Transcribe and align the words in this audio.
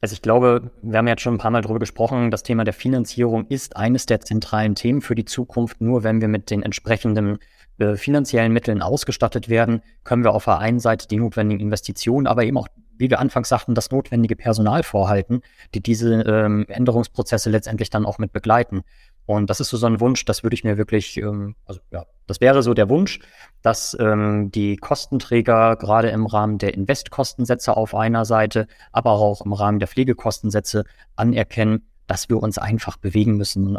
Also 0.00 0.14
ich 0.14 0.22
glaube, 0.22 0.70
wir 0.80 0.98
haben 0.98 1.08
jetzt 1.08 1.20
schon 1.20 1.34
ein 1.34 1.38
paar 1.38 1.50
Mal 1.50 1.60
darüber 1.60 1.78
gesprochen, 1.78 2.30
das 2.30 2.42
Thema 2.42 2.64
der 2.64 2.72
Finanzierung 2.72 3.46
ist 3.48 3.76
eines 3.76 4.06
der 4.06 4.20
zentralen 4.20 4.74
Themen 4.74 5.02
für 5.02 5.14
die 5.14 5.26
Zukunft. 5.26 5.82
Nur 5.82 6.04
wenn 6.04 6.22
wir 6.22 6.28
mit 6.28 6.50
den 6.50 6.62
entsprechenden 6.62 7.38
äh, 7.78 7.96
finanziellen 7.96 8.52
Mitteln 8.52 8.80
ausgestattet 8.80 9.50
werden, 9.50 9.82
können 10.04 10.24
wir 10.24 10.32
auf 10.32 10.46
der 10.46 10.58
einen 10.58 10.80
Seite 10.80 11.06
die 11.06 11.18
notwendigen 11.18 11.60
Investitionen, 11.60 12.26
aber 12.26 12.44
eben 12.44 12.56
auch, 12.56 12.68
wie 12.96 13.10
wir 13.10 13.18
anfangs 13.18 13.50
sagten, 13.50 13.74
das 13.74 13.90
notwendige 13.90 14.36
Personal 14.36 14.82
vorhalten, 14.82 15.42
die 15.74 15.82
diese 15.82 16.22
ähm, 16.22 16.64
Änderungsprozesse 16.68 17.50
letztendlich 17.50 17.90
dann 17.90 18.06
auch 18.06 18.18
mit 18.18 18.32
begleiten. 18.32 18.82
Und 19.30 19.48
das 19.48 19.60
ist 19.60 19.68
so, 19.68 19.76
so 19.76 19.86
ein 19.86 20.00
Wunsch, 20.00 20.24
das 20.24 20.42
würde 20.42 20.54
ich 20.54 20.64
mir 20.64 20.76
wirklich, 20.76 21.16
ähm, 21.16 21.54
also 21.64 21.80
ja, 21.92 22.04
das 22.26 22.40
wäre 22.40 22.64
so 22.64 22.74
der 22.74 22.88
Wunsch, 22.88 23.20
dass 23.62 23.96
ähm, 24.00 24.50
die 24.50 24.76
Kostenträger 24.76 25.76
gerade 25.76 26.10
im 26.10 26.26
Rahmen 26.26 26.58
der 26.58 26.74
Investkostensätze 26.74 27.76
auf 27.76 27.94
einer 27.94 28.24
Seite, 28.24 28.66
aber 28.90 29.12
auch 29.12 29.42
im 29.46 29.52
Rahmen 29.52 29.78
der 29.78 29.86
Pflegekostensätze 29.86 30.82
anerkennen, 31.14 31.88
dass 32.08 32.28
wir 32.28 32.42
uns 32.42 32.58
einfach 32.58 32.96
bewegen 32.96 33.36
müssen 33.36 33.78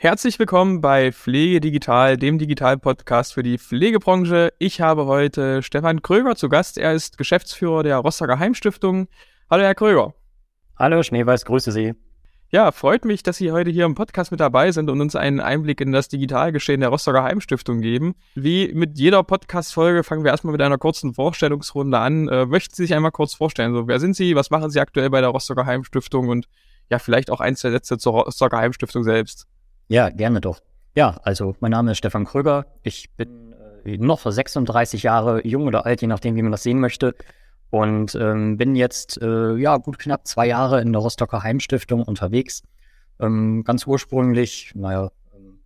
Herzlich 0.00 0.38
willkommen 0.38 0.80
bei 0.80 1.10
Pflege 1.10 1.60
Digital, 1.60 2.16
dem 2.16 2.38
Digital-Podcast 2.38 3.34
für 3.34 3.42
die 3.42 3.58
Pflegebranche. 3.58 4.52
Ich 4.60 4.80
habe 4.80 5.06
heute 5.06 5.60
Stefan 5.60 6.02
Kröger 6.02 6.36
zu 6.36 6.48
Gast. 6.48 6.78
Er 6.78 6.92
ist 6.92 7.18
Geschäftsführer 7.18 7.82
der 7.82 7.96
Rostocker 7.96 8.38
Heimstiftung. 8.38 9.08
Hallo, 9.50 9.64
Herr 9.64 9.74
Kröger. 9.74 10.14
Hallo, 10.76 11.02
Schneeweiß, 11.02 11.44
grüße 11.44 11.72
Sie. 11.72 11.94
Ja, 12.50 12.70
freut 12.70 13.04
mich, 13.04 13.24
dass 13.24 13.38
Sie 13.38 13.50
heute 13.50 13.72
hier 13.72 13.86
im 13.86 13.96
Podcast 13.96 14.30
mit 14.30 14.38
dabei 14.38 14.70
sind 14.70 14.88
und 14.88 15.00
uns 15.00 15.16
einen 15.16 15.40
Einblick 15.40 15.80
in 15.80 15.90
das 15.90 16.06
Digitalgeschehen 16.06 16.80
der 16.80 16.90
Rostocker 16.90 17.24
Heimstiftung 17.24 17.80
geben. 17.80 18.14
Wie 18.36 18.72
mit 18.74 19.00
jeder 19.00 19.24
Podcast-Folge 19.24 20.04
fangen 20.04 20.22
wir 20.22 20.30
erstmal 20.30 20.52
mit 20.52 20.62
einer 20.62 20.78
kurzen 20.78 21.12
Vorstellungsrunde 21.12 21.98
an. 21.98 22.28
Äh, 22.28 22.46
möchten 22.46 22.72
Sie 22.72 22.84
sich 22.84 22.94
einmal 22.94 23.10
kurz 23.10 23.34
vorstellen? 23.34 23.74
So, 23.74 23.88
wer 23.88 23.98
sind 23.98 24.14
Sie? 24.14 24.36
Was 24.36 24.50
machen 24.50 24.70
Sie 24.70 24.78
aktuell 24.78 25.10
bei 25.10 25.20
der 25.20 25.30
Rostocker 25.30 25.66
Heimstiftung? 25.66 26.28
Und 26.28 26.46
ja, 26.88 27.00
vielleicht 27.00 27.32
auch 27.32 27.40
ein, 27.40 27.56
zwei 27.56 27.72
Sätze 27.72 27.98
zur 27.98 28.12
Rostocker 28.12 28.58
Heimstiftung 28.58 29.02
selbst. 29.02 29.48
Ja, 29.88 30.10
gerne 30.10 30.42
doch. 30.42 30.60
Ja, 30.94 31.18
also 31.22 31.56
mein 31.60 31.70
Name 31.70 31.92
ist 31.92 31.98
Stefan 31.98 32.26
Kröger. 32.26 32.66
Ich 32.82 33.10
bin 33.16 33.54
äh, 33.84 33.96
noch 33.96 34.20
36 34.20 35.02
Jahre 35.02 35.46
jung 35.46 35.66
oder 35.66 35.86
alt, 35.86 36.02
je 36.02 36.08
nachdem, 36.08 36.36
wie 36.36 36.42
man 36.42 36.52
das 36.52 36.62
sehen 36.62 36.78
möchte. 36.78 37.14
Und 37.70 38.14
ähm, 38.14 38.58
bin 38.58 38.76
jetzt 38.76 39.20
äh, 39.20 39.54
ja 39.56 39.78
gut 39.78 39.98
knapp 39.98 40.26
zwei 40.26 40.46
Jahre 40.46 40.80
in 40.82 40.92
der 40.92 41.00
Rostocker 41.00 41.42
Heimstiftung 41.42 42.02
unterwegs. 42.02 42.62
Ähm, 43.18 43.64
ganz 43.64 43.86
ursprünglich, 43.86 44.72
naja, 44.74 45.10
ähm, 45.34 45.60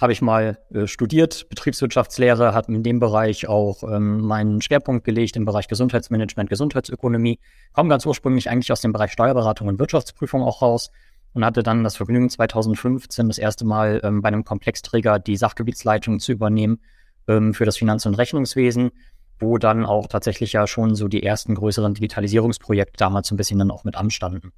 habe 0.00 0.12
ich 0.12 0.22
mal 0.22 0.58
äh, 0.72 0.86
studiert, 0.86 1.48
Betriebswirtschaftslehre, 1.50 2.54
hat 2.54 2.68
in 2.68 2.82
dem 2.82 3.00
Bereich 3.00 3.48
auch 3.48 3.82
ähm, 3.82 4.20
meinen 4.20 4.62
Schwerpunkt 4.62 5.04
gelegt 5.04 5.36
im 5.36 5.44
Bereich 5.44 5.68
Gesundheitsmanagement, 5.68 6.48
Gesundheitsökonomie. 6.48 7.38
Komme 7.74 7.90
ganz 7.90 8.06
ursprünglich 8.06 8.48
eigentlich 8.48 8.72
aus 8.72 8.80
dem 8.80 8.92
Bereich 8.92 9.12
Steuerberatung 9.12 9.68
und 9.68 9.78
Wirtschaftsprüfung 9.78 10.42
auch 10.42 10.62
raus 10.62 10.90
und 11.34 11.44
hatte 11.44 11.62
dann 11.62 11.84
das 11.84 11.96
Vergnügen, 11.96 12.30
2015 12.30 13.28
das 13.28 13.38
erste 13.38 13.64
Mal 13.64 14.00
ähm, 14.02 14.22
bei 14.22 14.28
einem 14.28 14.44
Komplexträger 14.44 15.18
die 15.18 15.36
Sachgebietsleitung 15.36 16.20
zu 16.20 16.32
übernehmen 16.32 16.80
ähm, 17.26 17.54
für 17.54 17.64
das 17.64 17.76
Finanz- 17.76 18.06
und 18.06 18.14
Rechnungswesen, 18.14 18.90
wo 19.38 19.58
dann 19.58 19.84
auch 19.84 20.08
tatsächlich 20.08 20.52
ja 20.52 20.66
schon 20.66 20.94
so 20.94 21.08
die 21.08 21.22
ersten 21.22 21.54
größeren 21.54 21.94
Digitalisierungsprojekte 21.94 22.96
damals 22.96 23.28
so 23.28 23.34
ein 23.34 23.36
bisschen 23.36 23.58
dann 23.58 23.70
auch 23.70 23.84
mit 23.84 23.96
anstanden. 23.96 24.52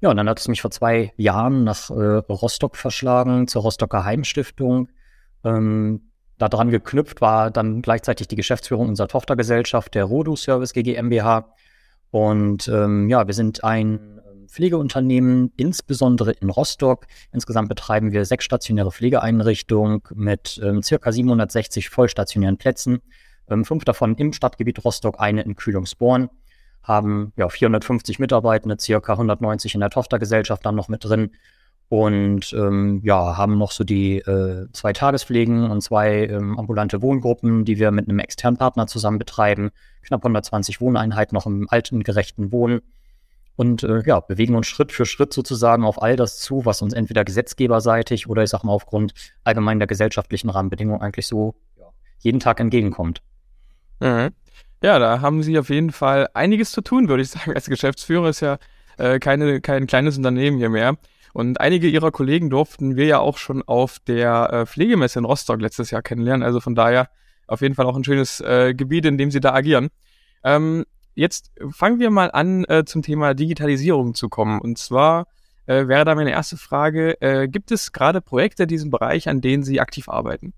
Ja, 0.00 0.10
und 0.10 0.16
dann 0.16 0.28
hat 0.28 0.40
es 0.40 0.48
mich 0.48 0.62
vor 0.62 0.70
zwei 0.70 1.12
Jahren 1.16 1.64
nach 1.64 1.90
äh, 1.90 2.22
Rostock 2.28 2.76
verschlagen, 2.76 3.48
zur 3.48 3.62
Rostocker 3.62 4.04
Heimstiftung. 4.04 4.88
Ähm, 5.44 6.10
daran 6.38 6.70
geknüpft 6.70 7.20
war 7.20 7.50
dann 7.50 7.82
gleichzeitig 7.82 8.28
die 8.28 8.36
Geschäftsführung 8.36 8.88
unserer 8.88 9.08
Tochtergesellschaft, 9.08 9.94
der 9.94 10.04
Rodu 10.04 10.36
Service 10.36 10.72
GmbH. 10.72 11.54
Und 12.10 12.66
ähm, 12.68 13.08
ja, 13.10 13.26
wir 13.26 13.34
sind 13.34 13.62
ein 13.62 14.19
Pflegeunternehmen, 14.50 15.52
insbesondere 15.56 16.32
in 16.32 16.50
Rostock. 16.50 17.06
Insgesamt 17.32 17.68
betreiben 17.68 18.12
wir 18.12 18.24
sechs 18.24 18.44
stationäre 18.44 18.90
Pflegeeinrichtungen 18.90 20.02
mit 20.14 20.60
ähm, 20.62 20.82
circa 20.82 21.12
760 21.12 21.88
vollstationären 21.88 22.58
Plätzen, 22.58 23.00
ähm, 23.48 23.64
fünf 23.64 23.84
davon 23.84 24.14
im 24.16 24.32
Stadtgebiet 24.32 24.84
Rostock, 24.84 25.20
eine 25.20 25.42
in 25.42 25.56
Kühlungsborn, 25.56 26.30
haben 26.82 27.32
ja 27.36 27.48
450 27.48 28.18
Mitarbeitende, 28.18 28.76
circa 28.78 29.12
190 29.12 29.74
in 29.74 29.80
der 29.80 29.90
Tochtergesellschaft 29.90 30.64
dann 30.64 30.74
noch 30.74 30.88
mit 30.88 31.04
drin 31.04 31.30
und 31.90 32.52
ähm, 32.52 33.00
ja, 33.02 33.36
haben 33.36 33.58
noch 33.58 33.72
so 33.72 33.82
die 33.82 34.18
äh, 34.18 34.68
zwei 34.72 34.92
Tagespflegen 34.92 35.68
und 35.68 35.80
zwei 35.80 36.26
ähm, 36.26 36.56
ambulante 36.56 37.02
Wohngruppen, 37.02 37.64
die 37.64 37.80
wir 37.80 37.90
mit 37.90 38.08
einem 38.08 38.20
externen 38.20 38.56
Partner 38.56 38.86
zusammen 38.86 39.18
betreiben. 39.18 39.70
Knapp 40.02 40.20
120 40.20 40.80
Wohneinheiten 40.80 41.34
noch 41.34 41.46
im 41.46 41.66
alten 41.68 42.04
gerechten 42.04 42.52
Wohnen 42.52 42.80
und 43.60 43.82
äh, 43.82 44.02
ja, 44.06 44.20
bewegen 44.20 44.54
uns 44.54 44.68
Schritt 44.68 44.90
für 44.90 45.04
Schritt 45.04 45.34
sozusagen 45.34 45.84
auf 45.84 46.00
all 46.00 46.16
das 46.16 46.38
zu, 46.38 46.64
was 46.64 46.80
uns 46.80 46.94
entweder 46.94 47.26
gesetzgeberseitig 47.26 48.26
oder 48.26 48.42
ich 48.42 48.48
sag 48.48 48.64
mal 48.64 48.72
aufgrund 48.72 49.12
allgemein 49.44 49.78
der 49.78 49.86
gesellschaftlichen 49.86 50.48
Rahmenbedingungen 50.48 51.02
eigentlich 51.02 51.26
so 51.26 51.54
jeden 52.20 52.40
Tag 52.40 52.58
entgegenkommt. 52.58 53.20
Mhm. 54.00 54.30
Ja, 54.82 54.98
da 54.98 55.20
haben 55.20 55.42
Sie 55.42 55.58
auf 55.58 55.68
jeden 55.68 55.92
Fall 55.92 56.30
einiges 56.32 56.72
zu 56.72 56.80
tun, 56.80 57.10
würde 57.10 57.22
ich 57.22 57.28
sagen. 57.28 57.52
Als 57.54 57.66
Geschäftsführer 57.66 58.30
ist 58.30 58.40
ja 58.40 58.56
äh, 58.96 59.18
keine, 59.18 59.60
kein 59.60 59.86
kleines 59.86 60.16
Unternehmen 60.16 60.56
hier 60.56 60.70
mehr. 60.70 60.96
Und 61.34 61.60
einige 61.60 61.86
Ihrer 61.86 62.12
Kollegen 62.12 62.48
durften 62.48 62.96
wir 62.96 63.04
ja 63.04 63.18
auch 63.18 63.36
schon 63.36 63.62
auf 63.62 63.98
der 63.98 64.50
äh, 64.54 64.64
Pflegemesse 64.64 65.18
in 65.18 65.26
Rostock 65.26 65.60
letztes 65.60 65.90
Jahr 65.90 66.00
kennenlernen. 66.00 66.42
Also 66.42 66.60
von 66.60 66.74
daher 66.74 67.10
auf 67.46 67.60
jeden 67.60 67.74
Fall 67.74 67.84
auch 67.84 67.96
ein 67.96 68.04
schönes 68.04 68.40
äh, 68.40 68.72
Gebiet, 68.72 69.04
in 69.04 69.18
dem 69.18 69.30
Sie 69.30 69.40
da 69.40 69.52
agieren. 69.52 69.90
Ähm, 70.44 70.86
jetzt 71.14 71.50
fangen 71.70 71.98
wir 71.98 72.10
mal 72.10 72.30
an, 72.30 72.64
äh, 72.64 72.84
zum 72.84 73.02
Thema 73.02 73.34
Digitalisierung 73.34 74.14
zu 74.14 74.28
kommen. 74.28 74.60
Und 74.60 74.78
zwar 74.78 75.26
äh, 75.66 75.86
wäre 75.88 76.04
da 76.04 76.14
meine 76.14 76.30
erste 76.30 76.56
Frage, 76.56 77.20
äh, 77.20 77.48
gibt 77.48 77.70
es 77.70 77.92
gerade 77.92 78.20
Projekte 78.20 78.64
in 78.64 78.68
diesem 78.68 78.90
Bereich, 78.90 79.28
an 79.28 79.40
denen 79.40 79.62
Sie 79.62 79.80
aktiv 79.80 80.08
arbeiten? 80.08 80.52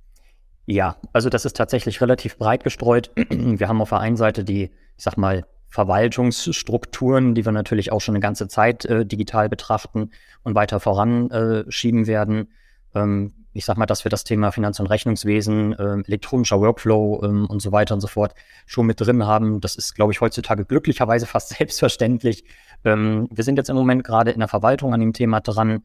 Ja, 0.66 0.96
also 1.12 1.28
das 1.28 1.44
ist 1.44 1.56
tatsächlich 1.56 2.00
relativ 2.00 2.38
breit 2.38 2.64
gestreut. 2.64 3.10
Wir 3.28 3.68
haben 3.68 3.82
auf 3.82 3.90
der 3.90 3.98
einen 3.98 4.16
Seite 4.16 4.44
die, 4.44 4.70
ich 4.96 5.04
sag 5.04 5.16
mal, 5.16 5.44
Verwaltungsstrukturen, 5.68 7.34
die 7.34 7.46
wir 7.46 7.52
natürlich 7.52 7.92
auch 7.92 8.00
schon 8.02 8.14
eine 8.14 8.20
ganze 8.20 8.46
Zeit 8.46 8.84
äh, 8.84 9.06
digital 9.06 9.48
betrachten 9.48 10.10
und 10.42 10.54
weiter 10.54 10.80
voranschieben 10.80 12.04
äh, 12.04 12.06
werden. 12.06 12.52
Ähm, 12.94 13.32
ich 13.54 13.64
sag 13.64 13.76
mal, 13.76 13.86
dass 13.86 14.04
wir 14.04 14.10
das 14.10 14.24
Thema 14.24 14.50
Finanz- 14.50 14.80
und 14.80 14.86
Rechnungswesen, 14.86 15.72
äh, 15.74 16.02
elektronischer 16.06 16.60
Workflow 16.60 17.22
ähm, 17.24 17.46
und 17.46 17.60
so 17.60 17.72
weiter 17.72 17.94
und 17.94 18.00
so 18.00 18.08
fort 18.08 18.34
schon 18.66 18.86
mit 18.86 19.00
drin 19.00 19.26
haben. 19.26 19.60
Das 19.60 19.76
ist, 19.76 19.94
glaube 19.94 20.12
ich, 20.12 20.20
heutzutage 20.20 20.64
glücklicherweise 20.64 21.26
fast 21.28 21.50
selbstverständlich. 21.50 22.44
Ähm, 22.84 23.28
wir 23.30 23.44
sind 23.44 23.56
jetzt 23.56 23.70
im 23.70 23.76
Moment 23.76 24.04
gerade 24.04 24.30
in 24.30 24.38
der 24.38 24.48
Verwaltung 24.48 24.94
an 24.94 25.00
dem 25.00 25.12
Thema 25.12 25.40
dran. 25.40 25.84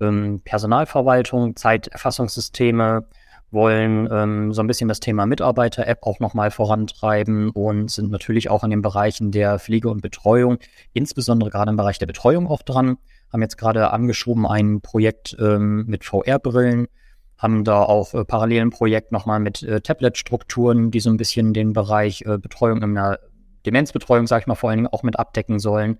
Ähm, 0.00 0.40
Personalverwaltung, 0.44 1.56
Zeiterfassungssysteme, 1.56 3.08
wollen 3.50 4.08
ähm, 4.12 4.52
so 4.52 4.62
ein 4.62 4.66
bisschen 4.66 4.88
das 4.88 5.00
Thema 5.00 5.26
Mitarbeiter-App 5.26 6.00
auch 6.02 6.20
nochmal 6.20 6.50
vorantreiben 6.50 7.50
und 7.50 7.90
sind 7.90 8.10
natürlich 8.10 8.50
auch 8.50 8.62
in 8.62 8.70
den 8.70 8.82
Bereichen 8.82 9.30
der 9.32 9.58
Pflege 9.58 9.88
und 9.88 10.02
Betreuung, 10.02 10.58
insbesondere 10.92 11.50
gerade 11.50 11.70
im 11.70 11.76
Bereich 11.76 11.98
der 11.98 12.06
Betreuung 12.06 12.46
auch 12.46 12.62
dran 12.62 12.98
haben 13.32 13.42
jetzt 13.42 13.58
gerade 13.58 13.90
angeschoben 13.90 14.46
ein 14.46 14.80
Projekt 14.80 15.36
ähm, 15.38 15.84
mit 15.86 16.04
VR-Brillen, 16.04 16.88
haben 17.36 17.64
da 17.64 17.82
auch 17.82 18.14
äh, 18.14 18.24
parallel 18.24 18.62
ein 18.62 18.70
Projekt 18.70 19.12
nochmal 19.12 19.40
mit 19.40 19.62
äh, 19.62 19.80
Tablet-Strukturen, 19.80 20.90
die 20.90 21.00
so 21.00 21.10
ein 21.10 21.16
bisschen 21.16 21.54
den 21.54 21.72
Bereich 21.72 22.22
äh, 22.22 22.38
Betreuung 22.38 22.82
in 22.82 22.94
der 22.94 23.20
Demenzbetreuung, 23.64 24.26
sag 24.26 24.42
ich 24.42 24.46
mal, 24.46 24.54
vor 24.54 24.70
allen 24.70 24.78
Dingen 24.78 24.92
auch 24.92 25.02
mit 25.02 25.18
abdecken 25.18 25.58
sollen. 25.58 25.98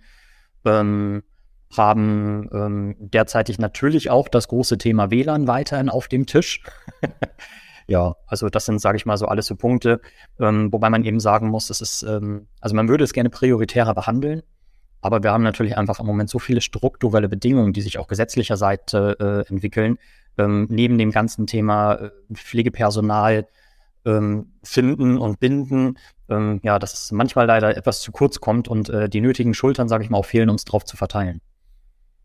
Ähm, 0.65 1.22
haben 1.77 2.49
ähm, 2.53 2.97
derzeitig 2.99 3.59
natürlich 3.59 4.11
auch 4.11 4.28
das 4.28 4.49
große 4.49 4.78
Thema 4.78 5.11
WLAN 5.11 5.47
weiterhin 5.47 5.91
auf 5.91 6.09
dem 6.09 6.27
Tisch. 6.27 6.62
ja, 7.87 8.15
also 8.27 8.49
das 8.49 8.65
sind, 8.65 8.81
sage 8.81 8.97
ich 8.97 9.06
mal, 9.06 9.19
so 9.19 9.27
alles 9.27 9.47
so 9.47 9.55
Punkte, 9.55 10.00
ähm, 10.41 10.73
wobei 10.73 10.88
man 10.88 11.05
eben 11.05 11.20
sagen 11.20 11.49
muss, 11.49 11.70
es 11.70 11.81
ist, 11.81 12.02
ähm, 12.02 12.49
also 12.61 12.75
man 12.75 12.88
würde 12.88 13.05
es 13.05 13.12
gerne 13.12 13.31
prioritärer 13.31 13.94
behandeln. 13.94 14.43
Aber 15.00 15.23
wir 15.23 15.33
haben 15.33 15.45
natürlich 15.45 15.77
einfach 15.77 16.00
im 16.00 16.06
Moment 16.06 16.31
so 16.31 16.39
viele 16.39 16.61
strukturelle 16.61 17.29
Bedingungen, 17.29 17.73
die 17.73 17.83
sich 17.83 17.99
auch 17.99 18.09
gesetzlicher 18.09 18.56
Seite 18.56 19.17
äh, 19.49 19.50
entwickeln, 19.50 19.99
ähm, 20.37 20.67
neben 20.71 20.99
dem 20.99 21.11
ganzen 21.11 21.47
Thema 21.47 21.95
äh, 21.95 22.11
Pflegepersonal 22.35 23.47
ähm, 24.05 24.53
finden 24.62 25.19
und 25.19 25.41
binden, 25.41 25.99
ähm, 26.29 26.61
ja, 26.62 26.79
dass 26.79 26.95
es 26.95 27.12
manchmal 27.12 27.47
leider 27.47 27.77
etwas 27.77 28.00
zu 28.00 28.12
kurz 28.12 28.41
kommt 28.41 28.69
und 28.69 28.89
äh, 28.89 29.09
die 29.09 29.21
nötigen 29.21 29.55
Schultern, 29.55 29.89
sage 29.89 30.05
ich 30.05 30.11
mal, 30.11 30.19
auch 30.19 30.27
fehlen, 30.27 30.50
um 30.50 30.56
es 30.56 30.65
drauf 30.65 30.85
zu 30.85 30.97
verteilen. 30.97 31.41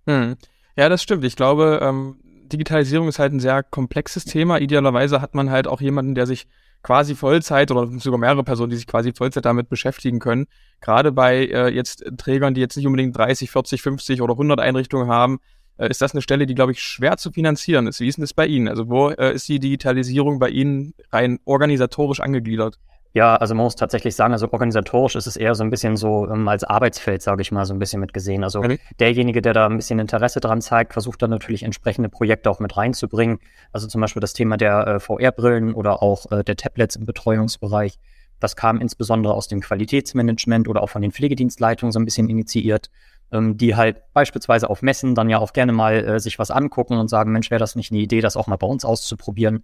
Hm. 0.08 0.36
Ja, 0.76 0.90
das 0.90 1.04
stimmt. 1.04 1.24
Ich 1.24 1.36
glaube, 1.36 1.80
ähm, 1.82 2.18
Digitalisierung 2.24 3.08
ist 3.08 3.20
halt 3.20 3.34
ein 3.34 3.40
sehr 3.40 3.64
komplexes 3.64 4.26
Thema. 4.26 4.60
Idealerweise 4.60 5.22
hat 5.22 5.36
man 5.36 5.50
halt 5.50 5.68
auch 5.68 5.82
jemanden, 5.82 6.16
der 6.16 6.26
sich 6.26 6.48
quasi 6.84 7.16
Vollzeit 7.16 7.72
oder 7.72 7.88
sogar 8.00 8.20
mehrere 8.20 8.44
Personen, 8.44 8.70
die 8.70 8.76
sich 8.76 8.88
quasi 8.88 9.14
Vollzeit 9.14 9.46
damit 9.46 9.70
beschäftigen 9.70 10.20
können. 10.20 10.46
Gerade 10.82 11.12
bei 11.12 11.48
äh, 11.48 11.70
jetzt 11.70 12.04
Trägern, 12.18 12.54
die 12.54 12.62
jetzt 12.62 12.76
nicht 12.76 12.86
unbedingt 12.86 13.18
30, 13.18 13.50
40, 13.50 13.82
50 13.82 14.22
oder 14.22 14.34
100 14.34 14.60
Einrichtungen 14.60 15.08
haben, 15.08 15.40
äh, 15.78 15.90
ist 15.90 16.02
das 16.02 16.14
eine 16.14 16.22
Stelle, 16.22 16.46
die, 16.46 16.56
glaube 16.56 16.74
ich, 16.74 16.82
schwer 16.82 17.18
zu 17.18 17.32
finanzieren 17.32 17.88
ist. 17.88 18.02
Wie 18.02 18.08
ist 18.08 18.18
denn 18.18 18.24
das 18.24 18.34
bei 18.34 18.46
Ihnen? 18.46 18.68
Also 18.68 18.90
wo 18.90 19.10
äh, 19.10 19.34
ist 19.34 19.48
die 19.48 19.60
Digitalisierung 19.60 20.40
bei 20.40 20.50
Ihnen 20.50 20.94
rein 21.12 21.40
organisatorisch 21.46 22.20
angegliedert? 22.20 22.78
Ja, 23.16 23.36
also 23.36 23.54
man 23.54 23.66
muss 23.66 23.76
tatsächlich 23.76 24.16
sagen, 24.16 24.34
also 24.34 24.52
organisatorisch 24.52 25.16
ist 25.16 25.28
es 25.28 25.38
eher 25.38 25.54
so 25.54 25.64
ein 25.64 25.70
bisschen 25.70 25.98
so 25.98 26.28
ähm, 26.28 26.48
als 26.48 26.64
Arbeitsfeld, 26.64 27.22
sage 27.22 27.44
ich 27.44 27.52
mal, 27.52 27.64
so 27.64 27.74
ein 27.74 27.80
bisschen 27.80 28.00
mit 28.00 28.12
gesehen. 28.12 28.44
Also 28.44 28.60
okay. 28.60 28.80
derjenige, 29.00 29.44
der 29.44 29.54
da 29.54 29.68
ein 29.68 29.76
bisschen 29.76 30.00
Interesse 30.00 30.40
dran 30.40 30.62
zeigt, 30.62 30.94
versucht 30.94 31.22
dann 31.22 31.30
natürlich 31.30 31.62
entsprechende 31.62 32.10
Projekte 32.10 32.50
auch 32.50 32.60
mit 32.60 32.76
reinzubringen. 32.76 33.38
Also 33.72 33.86
zum 33.86 34.02
Beispiel 34.02 34.20
das 34.20 34.34
Thema 34.34 34.58
der 34.58 34.88
äh, 34.88 35.00
VR-Brillen 35.00 35.76
oder 35.76 36.02
auch 36.02 36.32
äh, 36.32 36.44
der 36.44 36.56
Tablets 36.56 36.96
im 36.96 37.06
Betreuungsbereich. 37.06 38.00
Das 38.40 38.56
kam 38.56 38.82
insbesondere 38.82 39.36
aus 39.36 39.48
dem 39.48 39.62
Qualitätsmanagement 39.62 40.68
oder 40.68 40.82
auch 40.82 40.90
von 40.90 41.04
den 41.04 41.12
Pflegedienstleitungen 41.12 41.92
so 41.92 42.00
ein 42.00 42.06
bisschen 42.06 42.30
initiiert, 42.30 42.90
ähm, 43.32 43.58
die 43.58 43.76
halt 43.76 44.02
beispielsweise 44.14 44.72
auf 44.72 44.82
Messen 44.82 45.14
dann 45.14 45.30
ja 45.30 45.38
auch 45.38 45.54
gerne 45.54 45.72
mal 45.72 46.04
äh, 46.04 46.20
sich 46.20 46.40
was 46.40 46.50
angucken 46.50 46.98
und 46.98 47.10
sagen, 47.10 47.32
Mensch, 47.32 47.52
wäre 47.52 47.60
das 47.60 47.76
nicht 47.76 47.92
eine 47.92 48.02
Idee, 48.02 48.22
das 48.22 48.36
auch 48.36 48.48
mal 48.48 48.56
bei 48.56 48.68
uns 48.68 48.84
auszuprobieren. 48.84 49.64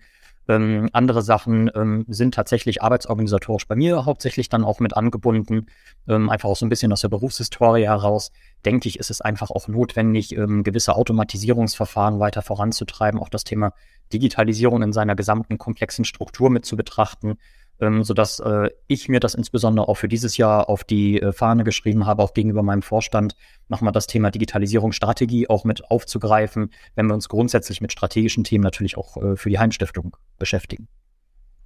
Ähm, 0.49 0.89
andere 0.93 1.21
Sachen 1.21 1.69
ähm, 1.75 2.05
sind 2.07 2.33
tatsächlich 2.33 2.81
arbeitsorganisatorisch 2.81 3.67
bei 3.67 3.75
mir 3.75 4.05
hauptsächlich 4.05 4.49
dann 4.49 4.63
auch 4.63 4.79
mit 4.79 4.97
angebunden. 4.97 5.67
Ähm, 6.07 6.29
einfach 6.31 6.49
auch 6.49 6.55
so 6.55 6.65
ein 6.65 6.69
bisschen 6.69 6.91
aus 6.91 7.01
der 7.01 7.09
Berufshistorie 7.09 7.83
heraus. 7.83 8.31
Denke 8.65 8.89
ich, 8.89 8.97
ist 8.97 9.11
es 9.11 9.21
einfach 9.21 9.51
auch 9.51 9.67
notwendig, 9.67 10.35
ähm, 10.35 10.63
gewisse 10.63 10.95
Automatisierungsverfahren 10.95 12.19
weiter 12.19 12.41
voranzutreiben, 12.41 13.19
auch 13.19 13.29
das 13.29 13.43
Thema 13.43 13.73
Digitalisierung 14.11 14.81
in 14.81 14.91
seiner 14.91 15.15
gesamten 15.15 15.59
komplexen 15.59 16.03
Struktur 16.03 16.49
mit 16.49 16.65
zu 16.65 16.75
betrachten 16.75 17.37
ähm, 17.79 18.03
sodass 18.03 18.39
äh, 18.39 18.69
ich 18.87 19.09
mir 19.09 19.19
das 19.19 19.35
insbesondere 19.35 19.87
auch 19.87 19.95
für 19.95 20.07
dieses 20.07 20.37
Jahr 20.37 20.69
auf 20.69 20.83
die 20.83 21.21
äh, 21.21 21.31
Fahne 21.31 21.63
geschrieben 21.63 22.05
habe, 22.05 22.21
auch 22.23 22.33
gegenüber 22.33 22.63
meinem 22.63 22.81
Vorstand, 22.81 23.35
nochmal 23.67 23.93
das 23.93 24.07
Thema 24.07 24.31
Digitalisierungsstrategie 24.31 25.49
auch 25.49 25.63
mit 25.63 25.89
aufzugreifen, 25.89 26.71
wenn 26.95 27.07
wir 27.07 27.13
uns 27.13 27.29
grundsätzlich 27.29 27.81
mit 27.81 27.91
strategischen 27.91 28.43
Themen 28.43 28.63
natürlich 28.63 28.97
auch 28.97 29.17
äh, 29.17 29.35
für 29.35 29.49
die 29.49 29.59
Heimstiftung 29.59 30.15
beschäftigen. 30.37 30.87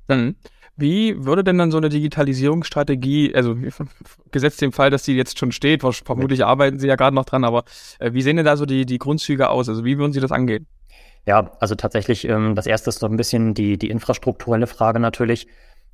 Dann, 0.08 0.36
wie 0.76 1.24
würde 1.24 1.44
denn 1.44 1.58
dann 1.58 1.72
so 1.72 1.78
eine 1.78 1.90
Digitalisierungsstrategie, 1.90 3.34
also 3.36 3.56
gesetzt 4.32 4.62
dem 4.62 4.72
Fall, 4.72 4.90
dass 4.90 5.04
die 5.04 5.16
jetzt 5.16 5.38
schon 5.38 5.52
steht, 5.52 5.82
vermutlich 5.82 6.44
arbeiten 6.46 6.80
Sie 6.80 6.88
ja 6.88 6.96
gerade 6.96 7.16
noch 7.16 7.26
dran, 7.26 7.44
aber 7.44 7.64
äh, 8.00 8.14
wie 8.14 8.22
sehen 8.22 8.38
denn 8.38 8.46
da 8.46 8.58
so 8.58 8.66
die, 8.66 8.86
die 8.86 8.98
Grundzüge 8.98 9.50
aus? 9.50 9.70
Also 9.70 9.86
wie 9.86 9.98
würden 9.98 10.14
Sie 10.14 10.20
das 10.20 10.32
angehen? 10.32 10.68
Ja, 11.26 11.52
also 11.60 11.76
tatsächlich, 11.76 12.28
ähm, 12.28 12.54
das 12.56 12.68
erste 12.68 12.90
ist 12.90 13.00
so 13.00 13.06
ein 13.06 13.16
bisschen 13.16 13.54
die, 13.54 13.78
die 13.78 13.90
infrastrukturelle 13.90 14.68
Frage 14.68 15.00
natürlich. 15.00 15.48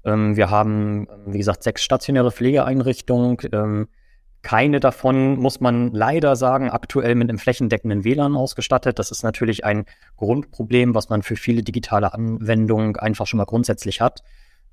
Ähm, 0.06 0.36
wir 0.36 0.50
haben, 0.50 1.07
wie 1.25 1.38
gesagt, 1.38 1.63
sechs 1.63 1.84
stationäre 1.84 2.31
Pflegeeinrichtungen. 2.31 3.38
Ähm, 3.51 3.88
keine 4.42 4.80
davon, 4.80 5.38
muss 5.38 5.60
man 5.60 5.92
leider 5.92 6.36
sagen, 6.38 6.69
aktuell 6.69 7.16
mit 7.16 7.30
einem 7.30 7.40
flächendeckenden 7.40 8.06
WLAN 8.06 8.36
ausgestattet. 8.36 8.98
Das 8.98 9.12
ist 9.12 9.24
natürlich 9.24 9.66
ein 9.66 9.86
Grundproblem, 10.16 10.96
was 10.96 11.10
man 11.10 11.24
für 11.24 11.36
viele 11.36 11.62
digitale 11.62 12.13
Anwendungen 12.13 12.96
einfach 12.96 13.28
schon 13.28 13.40
mal 13.40 13.46
grundsätzlich 13.46 14.00
hat. 14.00 14.24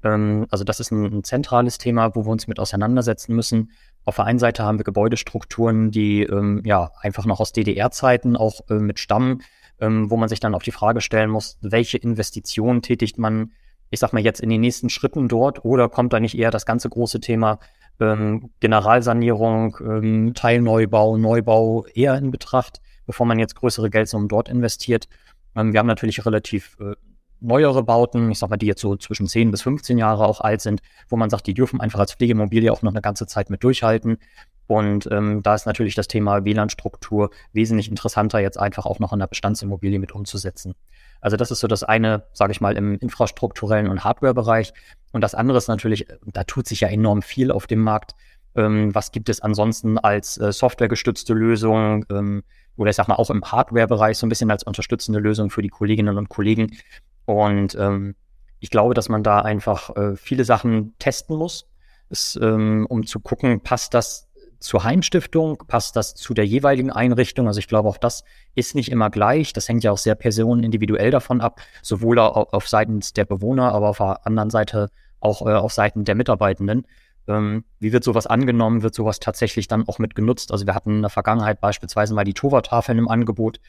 Ähm, 0.05 0.47
also 0.51 0.63
das 0.63 0.79
ist 0.79 0.93
ein, 0.93 1.05
ein, 1.07 1.25
zentrales 1.25 1.79
Thema, 1.79 2.15
wo 2.15 2.25
wir 2.25 2.31
uns 2.31 2.47
mit 2.47 2.61
auseinandersetzen 2.61 3.35
müssen. 3.35 3.73
Auf 4.05 4.17
der 4.17 4.27
einen 4.27 4.39
Seite 4.39 4.63
haben 4.63 4.79
wir 4.79 4.85
Gebäudestrukturen, 4.85 5.91
die 5.91 6.29
ja 6.65 6.93
einfach 7.01 7.27
noch 7.27 7.41
aus 7.41 7.53
DDR-Zeiten 7.53 8.37
auch 8.37 8.61
äh, 8.71 8.75
mit 8.75 9.01
stammen, 9.01 9.43
wo 9.79 10.17
man 10.17 10.31
sich 10.31 10.41
dann 10.41 10.55
auch 10.55 10.63
die 10.63 10.71
Frage 10.71 11.03
stellen 11.03 11.29
muss, 11.29 11.59
welche 11.61 11.99
Investitionen 11.99 12.81
tätigt 12.81 13.19
man 13.19 13.51
ich 13.91 14.01
sag 14.01 14.13
mal 14.13 14.23
jetzt 14.23 14.41
in 14.41 14.51
den 14.51 14.61
nächsten 14.61 14.89
Schritten 14.89 15.29
dort 15.29 15.65
oder 15.65 15.89
kommt 15.89 16.13
da 16.13 16.21
nicht 16.21 16.37
eher 16.37 16.51
das 16.51 16.67
ganze 16.67 16.89
große 16.89 17.21
Thema 17.21 17.59
ähm, 18.01 18.51
Generalsanierung, 18.61 19.77
ähm, 19.81 20.35
Teilneubau, 20.35 21.17
Neubau 21.17 21.87
eher 21.95 22.17
in 22.17 22.31
Betracht, 22.31 22.81
bevor 23.07 23.27
man 23.27 23.39
jetzt 23.39 23.55
größere 23.55 23.91
Geldsummen 23.91 24.29
dort 24.29 24.49
investiert? 24.49 25.09
Ähm, 25.55 25.73
wir 25.73 25.81
haben 25.81 25.87
natürlich 25.87 26.25
relativ 26.27 26.77
äh, 26.81 26.95
neuere 27.41 27.83
Bauten, 27.83 28.31
ich 28.31 28.39
sag 28.39 28.51
mal, 28.51 28.57
die 28.57 28.67
jetzt 28.67 28.81
so 28.81 28.97
zwischen 28.97 29.27
10 29.27 29.51
bis 29.51 29.63
15 29.63 29.99
Jahre 29.99 30.27
auch 30.27 30.41
alt 30.41 30.61
sind, 30.61 30.81
wo 31.09 31.17
man 31.17 31.31
sagt, 31.31 31.47
die 31.47 31.55
dürfen 31.55 31.81
einfach 31.81 32.01
als 32.01 32.15
Pflegemobilie 32.15 32.73
auch 32.73 32.83
noch 32.83 32.93
eine 32.93 33.03
ganze 33.03 33.27
Zeit 33.27 33.51
mit 33.51 33.63
durchhalten. 33.63 34.19
Und 34.67 35.09
ähm, 35.13 35.43
da 35.43 35.55
ist 35.55 35.67
natürlich 35.67 35.95
das 35.95 36.09
Thema 36.09 36.45
WLAN-Struktur 36.45 37.31
wesentlich 37.53 37.89
interessanter, 37.89 38.41
jetzt 38.41 38.59
einfach 38.59 38.85
auch 38.87 38.99
noch 38.99 39.13
in 39.13 39.21
der 39.21 39.29
Bestandsimmobilie 39.29 39.99
mit 39.99 40.13
umzusetzen. 40.13 40.75
Also 41.21 41.37
das 41.37 41.51
ist 41.51 41.61
so 41.61 41.67
das 41.67 41.83
eine, 41.83 42.25
sage 42.33 42.53
ich 42.53 42.61
mal, 42.61 42.77
im 42.77 42.99
infrastrukturellen 42.99 43.89
und 43.89 44.05
Hardware-Bereich. 44.05 44.73
Und 45.13 45.21
das 45.23 45.35
andere 45.35 45.59
ist 45.59 45.69
natürlich, 45.69 46.07
da 46.27 46.45
tut 46.45 46.67
sich 46.67 46.81
ja 46.81 46.89
enorm 46.89 47.23
viel 47.23 47.51
auf 47.51 47.67
dem 47.67 47.81
Markt. 47.81 48.15
Ähm, 48.55 48.95
was 48.95 49.13
gibt 49.13 49.29
es 49.29 49.41
ansonsten 49.41 49.99
als 49.99 50.39
äh, 50.39 50.53
softwaregestützte 50.53 51.35
Lösung 51.35 52.07
ähm, 52.11 52.43
oder 52.77 52.91
ich 52.91 52.97
sag 52.97 53.09
mal 53.09 53.17
auch 53.17 53.31
im 53.31 53.45
Hardware-Bereich 53.45 54.19
so 54.19 54.27
ein 54.27 54.29
bisschen 54.29 54.51
als 54.51 54.63
unterstützende 54.63 55.21
Lösung 55.21 55.51
für 55.51 55.63
die 55.63 55.69
Kolleginnen 55.69 56.17
und 56.17 56.29
Kollegen. 56.29 56.77
Und 57.25 57.75
ähm, 57.75 58.15
ich 58.61 58.71
glaube, 58.71 58.95
dass 58.95 59.09
man 59.09 59.23
da 59.23 59.41
einfach 59.41 59.95
äh, 59.97 60.17
viele 60.17 60.45
Sachen 60.45 60.95
testen 60.99 61.37
muss, 61.37 61.69
ist, 62.09 62.39
ähm, 62.41 62.87
um 62.89 63.07
zu 63.07 63.21
gucken, 63.21 63.61
passt 63.61 63.95
das 63.95 64.26
zur 64.61 64.85
Heimstiftung? 64.85 65.59
Passt 65.67 65.97
das 65.97 66.15
zu 66.15 66.35
der 66.35 66.47
jeweiligen 66.47 66.91
Einrichtung? 66.91 67.47
Also 67.47 67.59
ich 67.59 67.69
glaube, 67.69 67.89
auch 67.89 67.99
das 67.99 68.25
ist 68.55 68.75
nicht 68.75 68.91
immer 68.91 69.11
gleich. 69.11 69.53
Das 69.53 69.69
hängt 69.69 69.85
ja 69.85 69.93
auch 69.93 69.99
sehr 69.99 70.15
personenindividuell 70.15 71.11
davon 71.11 71.41
ab, 71.41 71.61
sowohl 71.83 72.19
auf, 72.19 72.53
auf 72.53 72.69
Seiten 72.69 73.01
der 73.17 73.25
Bewohner, 73.25 73.73
aber 73.73 73.91
auf 73.91 73.99
der 73.99 74.27
anderen 74.27 74.51
Seite 74.51 74.91
auch 75.21 75.43
äh, 75.47 75.55
auf 75.55 75.73
Seiten 75.73 76.05
der 76.05 76.15
Mitarbeitenden. 76.15 76.87
Ähm, 77.29 77.65
wie 77.81 77.93
wird 77.93 78.05
sowas 78.05 78.27
angenommen? 78.27 78.83
Wird 78.83 78.95
sowas 78.95 79.21
tatsächlich 79.21 79.69
dann 79.69 79.89
auch 79.89 79.99
mit 79.99 80.15
genutzt? 80.15 80.53
Also 80.53 80.67
wir 80.67 80.75
hatten 80.75 80.97
in 80.97 81.03
der 81.03 81.11
Vergangenheit 81.11 81.61
beispielsweise 81.61 82.15
mal 82.15 82.25
die 82.25 82.35
Tova-Tafeln 82.35 82.99
im 82.99 83.09
Angebot. 83.09 83.61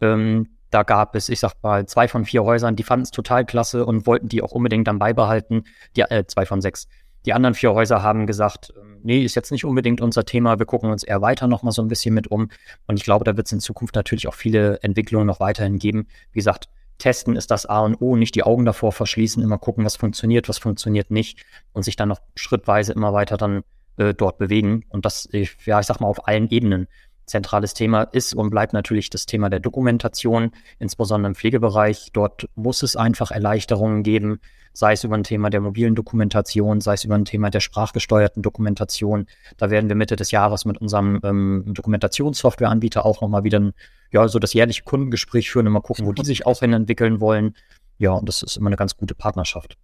Ähm, 0.00 0.48
da 0.70 0.82
gab 0.82 1.14
es, 1.14 1.28
ich 1.28 1.40
sag 1.40 1.54
mal, 1.62 1.86
zwei 1.86 2.08
von 2.08 2.24
vier 2.24 2.44
Häusern, 2.44 2.76
die 2.76 2.82
fanden 2.82 3.04
es 3.04 3.10
total 3.10 3.44
klasse 3.46 3.86
und 3.86 4.06
wollten 4.06 4.28
die 4.28 4.42
auch 4.42 4.52
unbedingt 4.52 4.86
dann 4.88 4.98
beibehalten. 4.98 5.64
Die, 5.96 6.02
äh, 6.02 6.26
zwei 6.26 6.44
von 6.44 6.60
sechs. 6.60 6.88
Die 7.26 7.32
anderen 7.34 7.54
vier 7.54 7.74
Häuser 7.74 8.02
haben 8.02 8.26
gesagt, 8.26 8.72
ähm, 8.80 9.00
nee, 9.02 9.24
ist 9.24 9.34
jetzt 9.34 9.50
nicht 9.50 9.64
unbedingt 9.64 10.00
unser 10.00 10.24
Thema. 10.24 10.58
Wir 10.58 10.66
gucken 10.66 10.90
uns 10.90 11.02
eher 11.02 11.20
weiter 11.20 11.48
noch 11.48 11.62
mal 11.62 11.72
so 11.72 11.82
ein 11.82 11.88
bisschen 11.88 12.14
mit 12.14 12.28
um. 12.28 12.48
Und 12.86 12.96
ich 12.96 13.04
glaube, 13.04 13.24
da 13.24 13.36
wird 13.36 13.46
es 13.46 13.52
in 13.52 13.60
Zukunft 13.60 13.96
natürlich 13.96 14.28
auch 14.28 14.34
viele 14.34 14.78
Entwicklungen 14.82 15.26
noch 15.26 15.40
weiterhin 15.40 15.78
geben. 15.78 16.06
Wie 16.32 16.38
gesagt, 16.38 16.68
testen 16.98 17.36
ist 17.36 17.50
das 17.50 17.66
A 17.66 17.80
und 17.80 18.00
O, 18.00 18.16
nicht 18.16 18.36
die 18.36 18.44
Augen 18.44 18.64
davor 18.64 18.92
verschließen, 18.92 19.42
immer 19.42 19.58
gucken, 19.58 19.84
was 19.84 19.96
funktioniert, 19.96 20.48
was 20.48 20.58
funktioniert 20.58 21.10
nicht 21.10 21.44
und 21.72 21.82
sich 21.82 21.96
dann 21.96 22.08
noch 22.08 22.20
schrittweise 22.36 22.92
immer 22.92 23.12
weiter 23.12 23.36
dann 23.36 23.64
äh, 23.96 24.14
dort 24.14 24.38
bewegen. 24.38 24.84
Und 24.88 25.04
das, 25.04 25.28
ja, 25.32 25.80
ich 25.80 25.86
sag 25.86 26.00
mal, 26.00 26.06
auf 26.06 26.28
allen 26.28 26.48
Ebenen 26.50 26.86
zentrales 27.26 27.74
Thema 27.74 28.02
ist 28.02 28.34
und 28.34 28.50
bleibt 28.50 28.72
natürlich 28.72 29.10
das 29.10 29.26
Thema 29.26 29.50
der 29.50 29.60
Dokumentation, 29.60 30.52
insbesondere 30.78 31.30
im 31.30 31.34
Pflegebereich. 31.34 32.10
Dort 32.12 32.48
muss 32.54 32.82
es 32.82 32.96
einfach 32.96 33.30
Erleichterungen 33.30 34.02
geben, 34.02 34.40
sei 34.72 34.92
es 34.92 35.04
über 35.04 35.16
ein 35.16 35.24
Thema 35.24 35.50
der 35.50 35.60
mobilen 35.60 35.94
Dokumentation, 35.94 36.80
sei 36.80 36.94
es 36.94 37.04
über 37.04 37.14
ein 37.14 37.24
Thema 37.24 37.50
der 37.50 37.60
sprachgesteuerten 37.60 38.42
Dokumentation. 38.42 39.26
Da 39.56 39.70
werden 39.70 39.88
wir 39.88 39.96
Mitte 39.96 40.16
des 40.16 40.30
Jahres 40.30 40.64
mit 40.64 40.78
unserem 40.78 41.20
ähm, 41.24 41.64
Dokumentationssoftwareanbieter 41.66 43.04
auch 43.04 43.20
nochmal 43.20 43.44
wieder 43.44 43.58
ein, 43.58 43.72
ja, 44.12 44.28
so 44.28 44.38
das 44.38 44.52
jährliche 44.52 44.84
Kundengespräch 44.84 45.50
führen 45.50 45.66
und 45.66 45.72
mal 45.72 45.80
gucken, 45.80 46.06
wo 46.06 46.12
die 46.12 46.24
sich 46.24 46.46
auch 46.46 46.60
hin 46.60 46.72
entwickeln 46.72 47.20
wollen. 47.20 47.54
Ja, 47.98 48.12
und 48.12 48.28
das 48.28 48.42
ist 48.42 48.56
immer 48.56 48.68
eine 48.68 48.76
ganz 48.76 48.96
gute 48.96 49.14
Partnerschaft. 49.14 49.76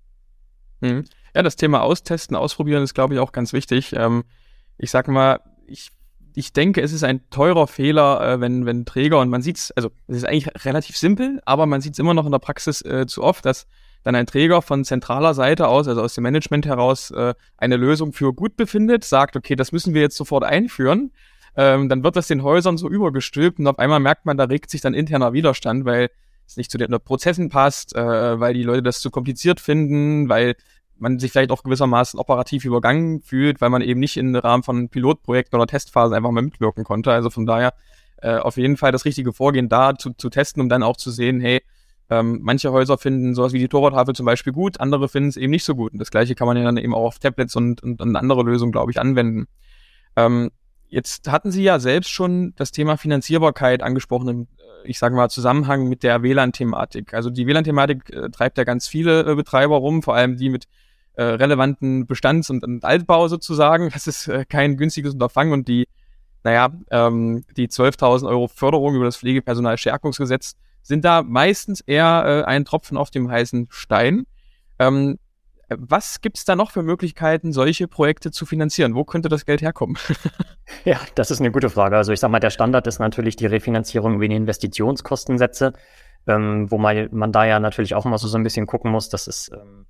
Mhm. 0.81 1.05
Ja, 1.35 1.43
das 1.43 1.57
Thema 1.57 1.81
Austesten, 1.83 2.37
Ausprobieren 2.37 2.83
ist, 2.83 2.95
glaube 2.95 3.15
ich, 3.15 3.21
auch 3.21 3.33
ganz 3.33 3.53
wichtig. 3.53 3.95
Ähm, 3.97 4.25
ich 4.77 4.91
sag 4.91 5.09
mal, 5.09 5.41
ich 5.67 5.91
ich 6.35 6.53
denke, 6.53 6.81
es 6.81 6.93
ist 6.93 7.05
ein 7.05 7.29
teurer 7.31 7.67
Fehler, 7.67 8.21
äh, 8.21 8.41
wenn, 8.41 8.67
wenn 8.67 8.85
Träger, 8.85 9.21
und 9.21 9.31
man 9.31 9.43
sieht 9.43 9.59
es, 9.59 9.71
also 9.73 9.91
es 10.09 10.19
ist 10.19 10.25
eigentlich 10.25 10.65
relativ 10.65 10.97
simpel, 10.97 11.41
aber 11.45 11.67
man 11.67 11.81
sieht 11.81 11.95
es 11.95 11.99
immer 11.99 12.15
noch 12.15 12.27
in 12.27 12.33
der 12.33 12.39
Praxis 12.39 12.83
äh, 12.83 13.07
zu 13.07 13.23
oft, 13.23 13.45
dass 13.45 13.67
dann 14.03 14.15
ein 14.15 14.27
Träger 14.27 14.63
von 14.63 14.85
zentraler 14.85 15.35
Seite 15.35 15.69
aus, 15.69 15.87
also 15.87 16.03
aus 16.03 16.15
dem 16.15 16.23
Management 16.23 16.67
heraus, 16.67 17.11
äh, 17.11 17.35
eine 17.57 17.77
Lösung 17.77 18.13
für 18.13 18.33
gut 18.33 18.57
befindet, 18.57 19.05
sagt, 19.05 19.37
okay, 19.37 19.57
das 19.57 19.73
müssen 19.73 19.95
wir 19.95 20.01
jetzt 20.01 20.17
sofort 20.17 20.45
einführen. 20.45 21.13
Ähm, 21.57 21.89
dann 21.89 22.03
wird 22.03 22.17
das 22.17 22.29
den 22.29 22.43
Häusern 22.43 22.79
so 22.79 22.89
übergestülpt 22.89 23.59
und 23.59 23.67
auf 23.67 23.79
einmal 23.79 24.01
merkt 24.01 24.25
man, 24.25 24.37
da 24.37 24.45
regt 24.45 24.71
sich 24.71 24.81
dann 24.81 24.95
interner 24.95 25.33
Widerstand, 25.33 25.85
weil 25.85 26.09
es 26.47 26.57
nicht 26.57 26.71
zu 26.71 26.79
den 26.79 26.91
Prozessen 27.05 27.51
passt, 27.51 27.95
äh, 27.95 28.41
weil 28.41 28.55
die 28.55 28.63
Leute 28.63 28.83
das 28.83 29.01
zu 29.01 29.11
kompliziert 29.11 29.61
finden, 29.61 30.29
weil 30.29 30.57
man 31.03 31.19
sich 31.19 31.33
vielleicht 31.33 31.51
auch 31.51 31.65
gewissermaßen 31.65 32.19
operativ 32.19 32.65
übergangen 32.65 33.21
fühlt, 33.21 33.61
weil 33.61 33.71
man 33.71 33.83
eben 33.83 34.01
nicht 34.01 34.17
im 34.17 34.35
Rahmen 34.35 34.63
von 34.63 34.89
Pilotprojekten 34.89 35.59
oder 35.59 35.67
Testphasen 35.67 36.15
einfach 36.15 36.31
mal 36.31 36.43
mitwirken 36.43 36.85
konnte. 36.85 37.13
Also 37.13 37.29
von 37.29 37.45
daher 37.45 37.75
äh, 38.19 38.37
auf 38.37 38.57
jeden 38.57 38.77
Fall 38.77 38.93
das 38.93 39.05
richtige 39.05 39.33
Vorgehen 39.33 39.69
da 39.69 39.97
zu, 39.97 40.13
zu 40.15 40.31
testen, 40.31 40.63
um 40.63 40.69
dann 40.69 40.85
auch 40.85 40.97
zu 40.97 41.11
sehen, 41.11 41.41
hey, 41.41 41.61
ähm, 42.09 42.39
manche 42.43 42.71
Häuser 42.71 42.99
finden 42.99 43.35
sowas 43.35 43.53
wie 43.53 43.59
die 43.59 43.69
Torwartafel 43.69 44.15
zum 44.15 44.27
Beispiel 44.27 44.53
gut, 44.53 44.79
andere 44.81 45.09
finden 45.09 45.29
es 45.29 45.37
eben 45.37 45.51
nicht 45.51 45.65
so 45.65 45.75
gut. 45.75 45.93
Und 45.93 45.99
das 45.99 46.13
gleiche 46.13 46.37
kann 46.37 46.47
man 46.47 46.57
ja 46.57 46.63
dann 46.63 46.77
eben 46.77 46.95
auch 46.95 47.05
auf 47.05 47.19
Tablets 47.19 47.57
und, 47.57 47.83
und, 47.83 48.01
und 48.01 48.17
andere 48.17 48.45
Lösungen, 48.45 48.71
glaube 48.71 48.93
ich, 48.93 49.01
anwenden. 49.01 49.47
Ähm, 50.15 50.51
jetzt 50.89 51.31
hatten 51.31 51.51
Sie 51.51 51.65
ja 51.65 51.81
selbst 51.81 52.11
schon 52.11 52.55
das 52.57 52.71
Thema 52.71 52.97
Finanzierbarkeit 52.97 53.83
angesprochen 53.83 54.29
im, 54.29 54.43
äh, 54.43 54.89
ich 54.89 55.01
sage 55.01 55.17
mal, 55.17 55.31
Zusammenhang 55.31 55.89
mit 55.89 56.05
der 56.05 56.23
WLAN-Thematik. 56.23 57.13
Also 57.13 57.29
die 57.29 57.49
WLAN-Thematik 57.49 58.11
äh, 58.11 58.31
treibt 58.31 58.57
ja 58.57 58.63
ganz 58.63 58.87
viele 58.87 59.23
äh, 59.23 59.35
Betreiber 59.35 59.79
rum, 59.79 60.05
vor 60.05 60.15
allem 60.15 60.37
die 60.37 60.49
mit 60.49 60.69
äh, 61.15 61.23
relevanten 61.23 62.07
Bestands- 62.07 62.51
und, 62.51 62.65
und, 62.65 62.85
Altbau 62.85 63.29
sozusagen. 63.29 63.91
Das 63.93 64.07
ist 64.07 64.29
äh, 64.29 64.45
kein 64.45 64.77
günstiges 64.77 65.13
Unterfangen 65.15 65.53
und 65.53 65.69
die 65.69 65.87
naja, 66.45 66.73
ähm, 66.91 67.45
die 67.57 67.69
12.000 67.69 68.29
Euro 68.29 68.49
Förderung 68.49 68.97
über 68.97 69.05
das 69.05 69.17
Pflegepersonalstärkungsgesetz 69.17 70.57
sind 70.83 71.05
da 71.05 71.23
meistens 71.23 71.81
eher 71.81 72.25
äh, 72.27 72.49
ein 72.49 72.65
Tropfen 72.65 72.97
auf 72.97 73.11
dem 73.11 73.31
heißen 73.31 73.69
Stein. 73.71 74.27
Ähm, 74.79 75.19
was 75.69 76.21
gibt 76.21 76.37
es 76.39 76.45
da 76.45 76.57
noch 76.57 76.71
für 76.71 76.83
Möglichkeiten, 76.83 77.53
solche 77.53 77.89
Projekte 77.89 78.31
zu 78.31 78.45
finanzieren? 78.45 78.95
Wo 78.95 79.05
könnte 79.05 79.29
das 79.29 79.47
Geld 79.47 79.63
herkommen? 79.63 79.97
ja, 80.85 80.99
das 81.15 81.31
ist 81.31 81.41
eine 81.41 81.53
gute 81.53 81.71
Frage. 81.71 81.97
Also 81.97 82.13
ich 82.13 82.21
sage 82.21 82.33
mal, 82.33 82.41
der 82.41 82.51
Standard 82.51 82.87
ist 82.87 82.99
natürlich 82.99 83.37
die 83.37 83.47
Refinanzierung 83.47 84.17
über 84.17 84.29
die 84.29 84.35
Investitionskostensätze, 84.35 85.73
ähm, 86.27 86.71
wo 86.71 86.79
man, 86.79 87.09
man 87.13 87.33
da 87.33 87.45
ja 87.45 87.61
natürlich 87.61 87.95
auch 87.95 88.05
mal 88.05 88.19
so, 88.19 88.29
so 88.29 88.37
ein 88.37 88.43
bisschen 88.43 88.67
gucken 88.67 88.91
muss, 88.91 89.09
dass 89.09 89.29
es, 89.29 89.51
ähm, 89.55 89.87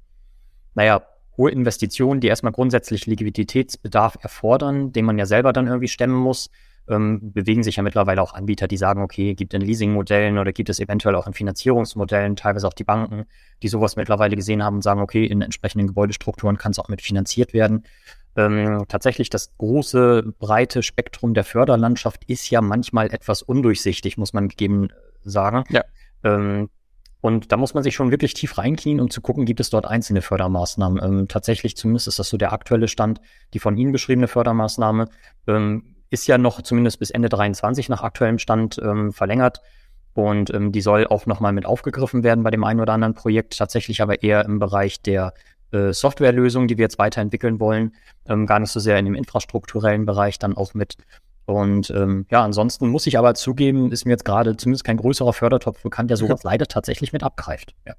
naja, 0.75 1.02
hohe 1.37 1.51
Investitionen, 1.51 2.21
die 2.21 2.29
erstmal 2.29 2.53
grundsätzlich 2.53 3.07
Liquiditätsbedarf 3.07 4.19
erfordern, 4.21 4.93
den 4.93 5.05
man 5.05 5.19
ja 5.19 5.27
selber 5.27 5.53
dann 5.53 5.67
irgendwie 5.67 5.89
stemmen 5.89 6.15
muss 6.15 6.51
ähm, 6.89 7.33
bewegen 7.33 7.62
sich 7.62 7.77
ja 7.77 7.83
mittlerweile 7.83 8.23
auch 8.23 8.35
Anbieter, 8.35 8.67
die 8.67 8.77
sagen, 8.77 9.03
okay, 9.03 9.35
gibt 9.35 9.55
es 9.55 9.61
in 9.61 9.67
Leasingmodellen 9.67 10.39
oder 10.39 10.53
gibt 10.53 10.69
es 10.69 10.81
eventuell 10.81 11.15
auch 11.15 11.27
in 11.27 11.33
Finanzierungsmodellen, 11.33 12.37
teilweise 12.37 12.67
auch 12.67 12.73
die 12.73 12.85
Banken, 12.85 13.25
die 13.62 13.69
sowas 13.69 13.97
mittlerweile 13.97 14.37
gesehen 14.37 14.62
haben 14.62 14.77
und 14.77 14.83
sagen, 14.83 15.01
okay, 15.01 15.25
in 15.25 15.43
entsprechenden 15.43 15.87
Gebäudestrukturen 15.87 16.59
kann 16.59 16.73
es 16.73 16.79
auch 16.79 16.89
mit 16.89 17.01
finanziert 17.01 17.53
werden. 17.53 17.85
Ähm, 18.35 18.85
tatsächlich 18.89 19.31
das 19.31 19.53
große, 19.59 20.25
breite 20.39 20.83
Spektrum 20.83 21.35
der 21.35 21.45
Förderlandschaft 21.45 22.25
ist 22.27 22.51
ja 22.51 22.61
manchmal 22.61 23.12
etwas 23.12 23.43
undurchsichtig, 23.43 24.17
muss 24.17 24.33
man 24.33 24.49
gegeben 24.49 24.89
sagen. 25.23 25.65
Ja. 25.69 25.85
Ähm, 26.25 26.71
und 27.23 27.52
da 27.52 27.57
muss 27.57 27.73
man 27.73 27.85
sich 27.85 27.95
schon 27.95 28.11
wirklich 28.11 28.35
tief 28.35 28.59
reinknien, 28.59 29.00
um 29.00 29.09
zu 29.09 29.21
gucken, 29.21 29.47
gibt 29.47 29.61
es 29.61 29.71
dort 29.71 29.87
einzelne 29.87 30.23
Fördermaßnahmen. 30.23 31.00
Ähm, 31.02 31.29
tatsächlich, 31.29 31.76
zumindest 31.76 32.09
ist 32.09 32.19
das 32.19 32.29
so 32.29 32.37
der 32.37 32.52
aktuelle 32.52 32.88
Stand, 32.88 33.21
die 33.55 33.61
von 33.61 33.76
Ihnen 33.76 33.93
beschriebene 33.93 34.26
Fördermaßnahme 34.26 35.07
ähm, 35.47 35.95
ist 36.11 36.26
ja 36.26 36.37
noch 36.37 36.62
zumindest 36.62 36.99
bis 36.99 37.11
Ende 37.11 37.29
23 37.29 37.88
nach 37.88 38.02
aktuellem 38.02 38.41
Stand 38.41 38.81
ähm, 38.83 39.12
verlängert. 39.12 39.61
Und 40.14 40.52
ähm, 40.52 40.73
die 40.73 40.81
soll 40.81 41.07
auch 41.07 41.25
nochmal 41.26 41.52
mit 41.52 41.64
aufgegriffen 41.64 42.25
werden 42.25 42.43
bei 42.43 42.50
dem 42.50 42.64
einen 42.64 42.81
oder 42.81 42.93
anderen 42.93 43.14
Projekt, 43.14 43.57
tatsächlich 43.57 44.02
aber 44.02 44.25
eher 44.25 44.45
im 44.45 44.59
Bereich 44.59 45.00
der 45.00 45.33
äh, 45.71 45.93
Softwarelösung, 45.93 46.67
die 46.67 46.76
wir 46.76 46.83
jetzt 46.83 46.99
weiterentwickeln 46.99 47.61
wollen, 47.61 47.95
ähm, 48.26 48.47
gar 48.47 48.59
nicht 48.59 48.73
so 48.73 48.81
sehr 48.81 48.99
in 48.99 49.05
dem 49.05 49.14
infrastrukturellen 49.14 50.07
Bereich 50.07 50.41
dann 50.41 50.57
auch 50.57 50.75
mit. 50.75 50.97
Und 51.45 51.91
ähm, 51.91 52.27
ja, 52.31 52.45
ansonsten 52.45 52.89
muss 52.89 53.07
ich 53.07 53.19
aber 53.19 53.35
zugeben, 53.35 53.91
ist 53.91 54.05
mir 54.05 54.13
jetzt 54.13 54.25
gerade 54.25 54.57
zumindest 54.57 54.85
kein 54.85 54.97
größerer 54.97 55.33
Fördertopf 55.33 55.83
bekannt, 55.83 56.11
der 56.11 56.17
sowas 56.17 56.43
leider 56.45 56.67
tatsächlich 56.67 57.13
mit 57.13 57.23
abgreift. 57.23 57.75
Ja. 57.87 57.95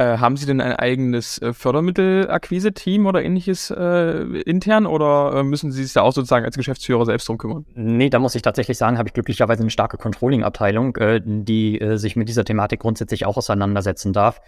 Äh, 0.00 0.16
haben 0.16 0.38
Sie 0.38 0.46
denn 0.46 0.62
ein 0.62 0.72
eigenes 0.72 1.36
äh, 1.42 1.52
Fördermittelakquise-Team 1.52 3.04
oder 3.04 3.22
ähnliches 3.22 3.70
äh, 3.70 4.22
intern 4.46 4.86
oder 4.86 5.34
äh, 5.34 5.42
müssen 5.42 5.72
Sie 5.72 5.84
sich 5.84 5.92
da 5.92 6.00
auch 6.00 6.14
sozusagen 6.14 6.46
als 6.46 6.56
Geschäftsführer 6.56 7.04
selbst 7.04 7.28
drum 7.28 7.36
kümmern? 7.36 7.66
Nee, 7.74 8.08
da 8.08 8.18
muss 8.18 8.34
ich 8.34 8.40
tatsächlich 8.40 8.78
sagen, 8.78 8.96
habe 8.96 9.10
ich 9.10 9.12
glücklicherweise 9.12 9.60
eine 9.60 9.68
starke 9.68 9.98
Controlling-Abteilung, 9.98 10.96
äh, 10.96 11.20
die 11.22 11.78
äh, 11.78 11.98
sich 11.98 12.16
mit 12.16 12.30
dieser 12.30 12.46
Thematik 12.46 12.80
grundsätzlich 12.80 13.26
auch 13.26 13.36
auseinandersetzen 13.36 14.14
darf. 14.14 14.40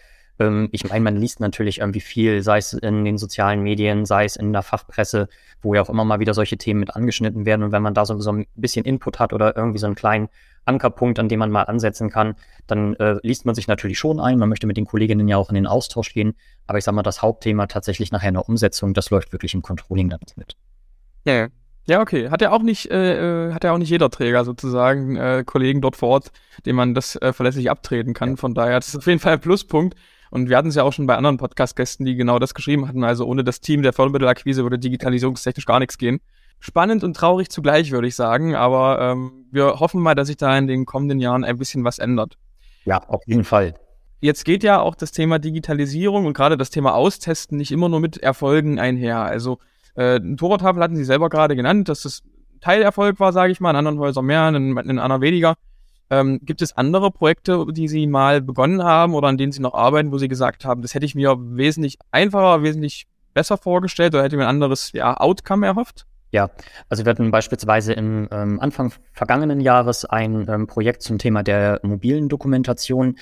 Ähm, 0.43 0.69
ich 0.73 0.89
meine, 0.89 1.05
man 1.05 1.17
liest 1.17 1.41
natürlich 1.41 1.79
irgendwie 1.79 2.01
viel, 2.01 2.43
sei 2.43 2.59
es 2.59 2.73
in 2.73 3.05
den 3.05 3.19
sozialen 3.19 3.63
Medien, 3.63 4.05
sei 4.05 4.25
es 4.25 4.37
in 4.37 4.53
der 4.53 4.63
Fachpresse, 4.63 5.29
wo 5.61 5.75
ja 5.75 5.83
auch 5.83 5.91
immer 5.91 6.05
mal 6.05 6.21
wieder 6.21 6.35
solche 6.35 6.59
Themen 6.59 6.81
mit 6.81 6.97
angeschnitten 6.97 7.47
werden. 7.47 7.63
Und 7.63 7.73
wenn 7.73 7.83
man 7.83 7.95
da 7.95 8.05
so, 8.05 8.19
so 8.21 8.33
ein 8.33 8.47
bisschen 8.57 8.85
Input 8.85 9.19
hat 9.19 9.33
oder 9.33 9.57
irgendwie 9.57 9.79
so 9.79 9.87
einen 9.87 9.95
kleinen 9.95 10.29
Ankerpunkt, 10.65 11.19
an 11.19 11.29
dem 11.29 11.39
man 11.39 11.51
mal 11.51 11.63
ansetzen 11.63 12.11
kann, 12.11 12.35
dann 12.67 12.95
äh, 12.97 13.19
liest 13.23 13.47
man 13.47 13.55
sich 13.55 13.69
natürlich 13.69 13.99
schon 13.99 14.21
ein. 14.21 14.39
Man 14.39 14.49
möchte 14.49 14.67
mit 14.67 14.77
den 14.77 14.87
Kolleginnen 14.87 15.29
ja 15.29 15.37
auch 15.37 15.49
in 15.49 15.55
den 15.55 15.67
Austausch 15.67 16.13
gehen. 16.13 16.35
Aber 16.67 16.79
ich 16.79 16.85
sage 16.85 16.95
mal, 16.95 17.03
das 17.03 17.23
Hauptthema 17.23 17.67
tatsächlich 17.67 18.11
nachher 18.13 18.29
in 18.29 18.35
der 18.35 18.49
Umsetzung, 18.49 18.95
das 18.95 19.11
läuft 19.11 19.33
wirklich 19.33 19.55
im 19.55 19.63
Controlling 19.63 20.11
dann 20.11 20.21
mit. 20.37 20.57
Ja, 21.25 21.49
ja, 21.87 22.01
okay. 22.01 22.31
Hat 22.31 22.43
ja 22.43 22.53
auch 22.53 22.63
nicht, 22.63 22.91
äh, 22.91 23.49
äh, 23.49 23.53
hat 23.53 23.65
ja 23.65 23.73
auch 23.73 23.79
nicht 23.79 23.91
jeder 23.91 24.11
Träger 24.11 24.45
sozusagen 24.45 25.17
äh, 25.17 25.43
Kollegen 25.45 25.81
dort 25.81 25.97
vor 25.97 26.11
Ort, 26.11 26.33
dem 26.65 26.77
man 26.77 26.95
das 26.95 27.17
äh, 27.17 27.33
verlässlich 27.33 27.71
abtreten 27.71 28.15
kann. 28.15 28.31
Ja. 28.31 28.37
Von 28.37 28.55
daher, 28.55 28.79
das 28.79 28.89
ist 28.89 28.97
auf 28.97 29.07
jeden 29.07 29.19
Fall 29.19 29.35
ein 29.35 29.41
Pluspunkt. 29.41 29.97
Und 30.33 30.49
wir 30.49 30.57
hatten 30.57 30.69
es 30.69 30.75
ja 30.75 30.83
auch 30.83 30.93
schon 30.93 31.07
bei 31.07 31.15
anderen 31.15 31.37
Podcast-Gästen, 31.37 32.05
die 32.05 32.17
genau 32.17 32.41
das 32.41 32.55
geschrieben 32.55 32.89
hatten. 32.89 33.05
Also 33.05 33.27
ohne 33.27 33.45
das 33.45 33.61
Team 33.61 33.83
der 33.83 33.93
Fördermittelakquise 33.93 34.65
würde 34.65 34.81
digitalisierungstechnisch 34.81 35.67
gar 35.67 35.79
nichts 35.79 35.97
gehen 35.99 36.21
spannend 36.62 37.03
und 37.03 37.15
traurig 37.15 37.51
zugleich, 37.51 37.91
würde 37.91 38.07
ich 38.07 38.15
sagen. 38.15 38.55
Aber 38.55 39.01
ähm, 39.01 39.47
wir 39.51 39.81
hoffen 39.81 40.01
mal, 40.01 40.15
dass 40.15 40.29
sich 40.29 40.37
da 40.37 40.57
in 40.57 40.69
den 40.69 40.87
kommenden 40.87 41.19
Jahren 41.19 41.45
ein 41.45 41.59
bisschen 41.59 41.85
was 41.85 41.99
ändert. 41.99 42.39
Ja, 42.85 42.99
auf 43.09 43.23
jeden 43.27 43.45
Fall. 43.45 43.75
Jetzt 44.21 44.45
geht 44.45 44.62
ja 44.62 44.81
auch 44.81 44.95
das 44.95 45.11
Thema 45.11 45.41
Digitalisierung 45.41 46.25
und 46.25 46.35
gerade 46.35 46.57
das 46.57 46.71
Thema 46.71 46.95
Austesten 46.95 47.59
nicht 47.59 47.73
immer 47.73 47.89
nur 47.89 47.99
mit 47.99 48.17
Erfolgen 48.19 48.79
einher. 48.79 49.19
Also 49.19 49.59
äh, 49.97 50.17
ein 50.17 50.37
Torwarttafel 50.37 50.81
hatten 50.81 50.97
Sie 50.97 51.05
selber 51.05 51.29
gerade 51.29 51.57
genannt, 51.57 51.89
dass 51.89 52.03
das 52.03 52.23
Teilerfolg 52.61 53.19
war, 53.19 53.33
sage 53.33 53.51
ich 53.51 53.59
mal, 53.59 53.71
in 53.71 53.77
anderen 53.77 53.99
Häusern 53.99 54.25
mehr, 54.25 54.49
in, 54.49 54.77
in 54.77 54.99
einer 55.01 55.21
weniger. 55.21 55.57
Ähm, 56.12 56.40
gibt 56.42 56.61
es 56.61 56.76
andere 56.76 57.11
Projekte, 57.11 57.64
die 57.71 57.88
Sie 57.88 58.07
mal 58.07 58.42
begonnen 58.42 58.85
haben 58.85 59.14
oder 59.14 59.28
an 59.28 59.38
denen 59.38 59.50
Sie 59.50 59.62
noch 59.62 59.73
arbeiten, 59.73 60.12
wo 60.12 60.19
Sie 60.19 60.28
gesagt 60.28 60.66
haben, 60.66 60.83
das 60.83 60.95
hätte 60.95 61.07
ich 61.07 61.14
mir 61.14 61.38
wesentlich 61.38 61.99
einfacher, 62.11 62.62
wesentlich 62.62 63.07
besser 63.33 63.57
vorgestellt 63.57 64.14
oder 64.14 64.23
hätte 64.23 64.37
mir 64.37 64.42
ein 64.42 64.50
anderes 64.50 64.92
ja, 64.92 65.16
Outcome 65.16 65.64
erhofft? 65.64 66.04
Ja, 66.31 66.50
also 66.90 67.07
wir 67.07 67.11
hatten 67.11 67.31
beispielsweise 67.31 67.95
im 67.95 68.28
ähm, 68.31 68.61
Anfang 68.61 68.92
vergangenen 69.14 69.62
Jahres 69.62 70.04
ein 70.04 70.47
ähm, 70.50 70.66
Projekt 70.66 71.00
zum 71.00 71.16
Thema 71.16 71.42
der 71.42 71.81
mobilen 71.83 72.28
Dokumentation, 72.28 73.16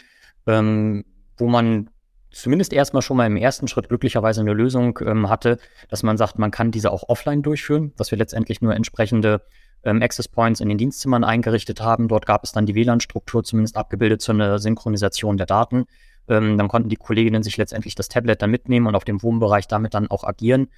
ähm, 0.48 1.04
wo 1.38 1.46
man 1.46 1.90
zumindest 2.32 2.72
erstmal 2.72 3.02
schon 3.02 3.18
mal 3.18 3.26
im 3.26 3.36
ersten 3.36 3.68
Schritt 3.68 3.88
glücklicherweise 3.88 4.40
eine 4.40 4.52
Lösung 4.52 4.98
ähm, 5.06 5.28
hatte, 5.28 5.58
dass 5.90 6.02
man 6.02 6.16
sagt, 6.16 6.40
man 6.40 6.50
kann 6.50 6.72
diese 6.72 6.90
auch 6.90 7.08
offline 7.08 7.42
durchführen, 7.42 7.92
dass 7.96 8.10
wir 8.10 8.18
letztendlich 8.18 8.60
nur 8.60 8.74
entsprechende 8.74 9.42
ähm, 9.84 10.02
Access 10.02 10.28
Points 10.28 10.60
in 10.60 10.68
den 10.68 10.78
Dienstzimmern 10.78 11.24
eingerichtet 11.24 11.80
haben. 11.80 12.08
Dort 12.08 12.26
gab 12.26 12.44
es 12.44 12.52
dann 12.52 12.66
die 12.66 12.74
WLAN-Struktur 12.74 13.44
zumindest 13.44 13.76
abgebildet 13.76 14.20
zu 14.20 14.32
einer 14.32 14.58
Synchronisation 14.58 15.36
der 15.36 15.46
Daten. 15.46 15.86
Ähm, 16.28 16.58
dann 16.58 16.68
konnten 16.68 16.88
die 16.88 16.96
Kolleginnen 16.96 17.42
sich 17.42 17.56
letztendlich 17.56 17.94
das 17.94 18.08
Tablet 18.08 18.42
dann 18.42 18.50
mitnehmen 18.50 18.86
und 18.86 18.94
auf 18.94 19.04
dem 19.04 19.22
Wohnbereich 19.22 19.66
damit 19.66 19.94
dann 19.94 20.08
auch 20.08 20.24
agieren. 20.24 20.68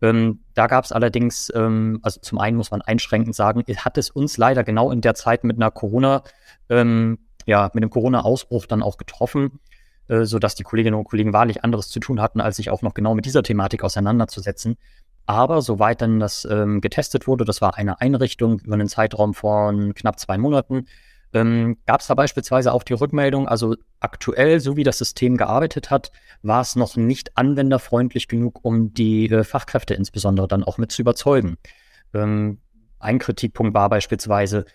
Ähm, 0.00 0.40
da 0.54 0.66
gab 0.66 0.84
es 0.84 0.92
allerdings, 0.92 1.52
ähm, 1.54 2.00
also 2.02 2.20
zum 2.20 2.38
einen 2.38 2.56
muss 2.56 2.70
man 2.70 2.82
einschränkend 2.82 3.36
sagen, 3.36 3.62
hat 3.76 3.98
es 3.98 4.10
uns 4.10 4.36
leider 4.36 4.64
genau 4.64 4.90
in 4.90 5.00
der 5.00 5.14
Zeit 5.14 5.44
mit 5.44 5.56
einer 5.56 5.70
Corona, 5.70 6.22
ähm, 6.68 7.18
ja, 7.46 7.70
mit 7.72 7.82
dem 7.82 7.90
Corona-Ausbruch 7.90 8.66
dann 8.66 8.82
auch 8.82 8.96
getroffen, 8.96 9.60
äh, 10.08 10.24
sodass 10.24 10.56
die 10.56 10.64
Kolleginnen 10.64 10.96
und 10.96 11.04
Kollegen 11.04 11.32
wahrlich 11.32 11.62
anderes 11.62 11.88
zu 11.88 12.00
tun 12.00 12.20
hatten, 12.20 12.40
als 12.40 12.56
sich 12.56 12.70
auch 12.70 12.82
noch 12.82 12.94
genau 12.94 13.14
mit 13.14 13.26
dieser 13.26 13.44
Thematik 13.44 13.84
auseinanderzusetzen. 13.84 14.76
Aber 15.26 15.62
soweit 15.62 16.02
dann 16.02 16.20
das 16.20 16.46
ähm, 16.50 16.80
getestet 16.80 17.26
wurde, 17.26 17.44
das 17.44 17.60
war 17.60 17.76
eine 17.76 18.00
Einrichtung 18.00 18.58
über 18.60 18.74
einen 18.74 18.88
Zeitraum 18.88 19.34
von 19.34 19.94
knapp 19.94 20.18
zwei 20.18 20.36
Monaten, 20.36 20.86
ähm, 21.34 21.78
Gab 21.86 22.00
es 22.00 22.06
da 22.08 22.14
beispielsweise 22.14 22.72
auch 22.72 22.82
die 22.82 22.92
Rückmeldung, 22.92 23.48
also 23.48 23.76
aktuell, 24.00 24.60
so 24.60 24.76
wie 24.76 24.84
das 24.84 24.98
System 24.98 25.36
gearbeitet 25.36 25.90
hat, 25.90 26.12
war 26.42 26.60
es 26.60 26.76
noch 26.76 26.96
nicht 26.96 27.36
anwenderfreundlich 27.36 28.28
genug, 28.28 28.60
um 28.62 28.92
die 28.92 29.30
äh, 29.30 29.44
Fachkräfte 29.44 29.94
insbesondere 29.94 30.46
dann 30.48 30.64
auch 30.64 30.78
mit 30.78 30.92
zu 30.92 31.00
überzeugen. 31.02 31.56
Ähm, 32.12 32.58
ein 32.98 33.18
Kritikpunkt 33.18 33.74
war 33.74 33.88
beispielsweise, 33.88 34.66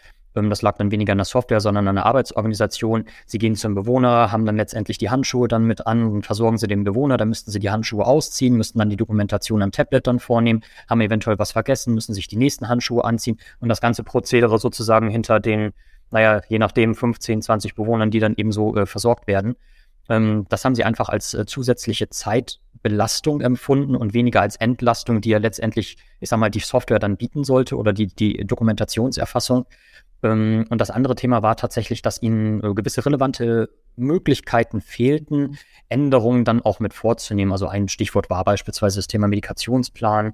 das 0.49 0.61
lag 0.61 0.77
dann 0.77 0.91
weniger 0.91 1.11
an 1.11 1.17
der 1.17 1.25
Software, 1.25 1.59
sondern 1.59 1.87
an 1.87 1.95
der 1.95 2.05
Arbeitsorganisation. 2.05 3.05
Sie 3.25 3.37
gehen 3.37 3.55
zum 3.55 3.75
Bewohner, 3.75 4.31
haben 4.31 4.45
dann 4.45 4.57
letztendlich 4.57 4.97
die 4.97 5.09
Handschuhe 5.09 5.47
dann 5.47 5.65
mit 5.65 5.87
an 5.87 6.03
und 6.03 6.25
versorgen 6.25 6.57
sie 6.57 6.67
den 6.67 6.83
Bewohner. 6.83 7.17
Dann 7.17 7.29
müssten 7.29 7.51
sie 7.51 7.59
die 7.59 7.69
Handschuhe 7.69 8.05
ausziehen, 8.05 8.55
müssten 8.55 8.79
dann 8.79 8.89
die 8.89 8.97
Dokumentation 8.97 9.61
am 9.61 9.71
Tablet 9.71 10.07
dann 10.07 10.19
vornehmen, 10.19 10.63
haben 10.89 11.01
eventuell 11.01 11.39
was 11.39 11.51
vergessen, 11.51 11.93
müssen 11.93 12.13
sich 12.13 12.27
die 12.27 12.37
nächsten 12.37 12.67
Handschuhe 12.67 13.03
anziehen 13.03 13.37
und 13.59 13.69
das 13.69 13.81
ganze 13.81 14.03
Prozedere 14.03 14.59
sozusagen 14.59 15.09
hinter 15.09 15.39
den 15.39 15.73
naja, 16.11 16.41
je 16.47 16.59
nachdem 16.59 16.95
15, 16.95 17.41
20 17.41 17.75
Bewohnern, 17.75 18.11
die 18.11 18.19
dann 18.19 18.35
eben 18.37 18.51
so 18.51 18.75
äh, 18.75 18.85
versorgt 18.85 19.27
werden. 19.27 19.55
Ähm, 20.09 20.45
das 20.49 20.63
haben 20.63 20.75
sie 20.75 20.83
einfach 20.83 21.09
als 21.09 21.33
äh, 21.33 21.45
zusätzliche 21.45 22.09
Zeitbelastung 22.09 23.41
empfunden 23.41 23.95
und 23.95 24.13
weniger 24.13 24.41
als 24.41 24.55
Entlastung, 24.55 25.21
die 25.21 25.29
ja 25.29 25.37
letztendlich, 25.37 25.97
ich 26.19 26.29
sag 26.29 26.39
mal, 26.39 26.49
die 26.49 26.59
Software 26.59 26.99
dann 26.99 27.17
bieten 27.17 27.43
sollte 27.43 27.75
oder 27.75 27.93
die, 27.93 28.07
die 28.07 28.45
Dokumentationserfassung. 28.45 29.65
Ähm, 30.23 30.65
und 30.69 30.79
das 30.81 30.89
andere 30.89 31.15
Thema 31.15 31.43
war 31.43 31.55
tatsächlich, 31.55 32.01
dass 32.01 32.21
ihnen 32.21 32.63
äh, 32.63 32.73
gewisse 32.73 33.05
relevante 33.05 33.69
Möglichkeiten 33.95 34.81
fehlten, 34.81 35.57
Änderungen 35.89 36.45
dann 36.45 36.61
auch 36.61 36.79
mit 36.79 36.93
vorzunehmen. 36.93 37.51
Also 37.51 37.67
ein 37.67 37.87
Stichwort 37.87 38.29
war 38.29 38.43
beispielsweise 38.43 38.97
das 38.97 39.07
Thema 39.07 39.27
Medikationsplan. 39.27 40.33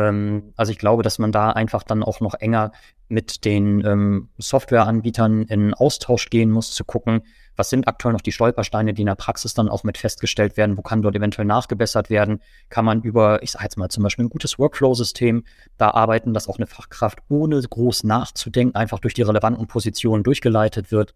Ähm, 0.00 0.52
also 0.56 0.72
ich 0.72 0.78
glaube, 0.78 1.02
dass 1.02 1.18
man 1.18 1.32
da 1.32 1.50
einfach 1.50 1.82
dann 1.82 2.02
auch 2.02 2.20
noch 2.20 2.34
enger 2.34 2.72
mit 3.08 3.44
den 3.44 3.84
ähm, 3.84 4.28
Softwareanbietern 4.38 5.42
in 5.42 5.74
Austausch 5.74 6.30
gehen 6.30 6.50
muss, 6.50 6.72
zu 6.72 6.84
gucken, 6.84 7.22
was 7.56 7.68
sind 7.68 7.88
aktuell 7.88 8.14
noch 8.14 8.20
die 8.20 8.32
Stolpersteine, 8.32 8.94
die 8.94 9.02
in 9.02 9.06
der 9.06 9.16
Praxis 9.16 9.52
dann 9.52 9.68
auch 9.68 9.84
mit 9.84 9.98
festgestellt 9.98 10.56
werden, 10.56 10.78
wo 10.78 10.82
kann 10.82 11.02
dort 11.02 11.16
eventuell 11.16 11.46
nachgebessert 11.46 12.08
werden, 12.08 12.40
kann 12.70 12.84
man 12.84 13.02
über, 13.02 13.42
ich 13.42 13.50
sage 13.50 13.64
jetzt 13.64 13.76
mal 13.76 13.88
zum 13.90 14.04
Beispiel 14.04 14.24
ein 14.24 14.30
gutes 14.30 14.58
Workflow-System 14.58 15.44
da 15.76 15.90
arbeiten, 15.90 16.32
dass 16.32 16.48
auch 16.48 16.56
eine 16.56 16.66
Fachkraft 16.66 17.18
ohne 17.28 17.60
groß 17.60 18.04
nachzudenken 18.04 18.76
einfach 18.76 19.00
durch 19.00 19.14
die 19.14 19.22
relevanten 19.22 19.66
Positionen 19.66 20.22
durchgeleitet 20.22 20.90
wird. 20.90 21.14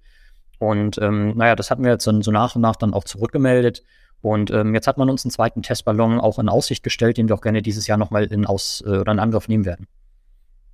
Und 0.58 0.98
ähm, 0.98 1.36
naja, 1.36 1.56
das 1.56 1.70
hatten 1.70 1.84
wir 1.84 1.92
jetzt 1.92 2.04
so, 2.04 2.20
so 2.20 2.30
nach 2.30 2.56
und 2.56 2.62
nach 2.62 2.76
dann 2.76 2.92
auch 2.92 3.04
zurückgemeldet. 3.04 3.82
Und 4.24 4.50
ähm, 4.50 4.74
jetzt 4.74 4.86
hat 4.86 4.96
man 4.96 5.10
uns 5.10 5.22
einen 5.26 5.32
zweiten 5.32 5.60
Testballon 5.60 6.18
auch 6.18 6.38
in 6.38 6.48
Aussicht 6.48 6.82
gestellt, 6.82 7.18
den 7.18 7.28
wir 7.28 7.34
auch 7.34 7.42
gerne 7.42 7.60
dieses 7.60 7.86
Jahr 7.86 7.98
nochmal 7.98 8.24
in 8.24 8.46
Aus 8.46 8.82
äh, 8.86 9.00
oder 9.00 9.12
in 9.12 9.18
Angriff 9.18 9.48
nehmen 9.48 9.66
werden. 9.66 9.86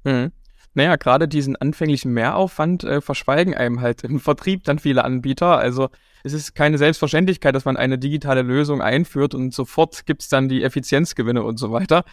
Mhm. 0.05 0.31
naja, 0.73 0.95
gerade 0.95 1.27
diesen 1.27 1.57
anfänglichen 1.57 2.13
Mehraufwand 2.13 2.85
äh, 2.85 3.01
verschweigen 3.01 3.55
einem 3.55 3.81
halt 3.81 4.05
im 4.05 4.21
Vertrieb 4.21 4.63
dann 4.65 4.79
viele 4.79 5.05
Anbieter. 5.05 5.59
Also 5.59 5.89
es 6.23 6.33
ist 6.33 6.55
keine 6.55 6.79
Selbstverständlichkeit, 6.79 7.55
dass 7.57 7.65
man 7.65 7.77
eine 7.77 7.99
digitale 7.99 8.43
Lösung 8.43 8.81
einführt 8.81 9.35
und 9.35 9.53
sofort 9.53 10.07
gibt's 10.07 10.29
dann 10.29 10.49
die 10.49 10.63
Effizienzgewinne 10.63 11.43
und 11.43 11.59
so 11.59 11.73
weiter. 11.73 12.05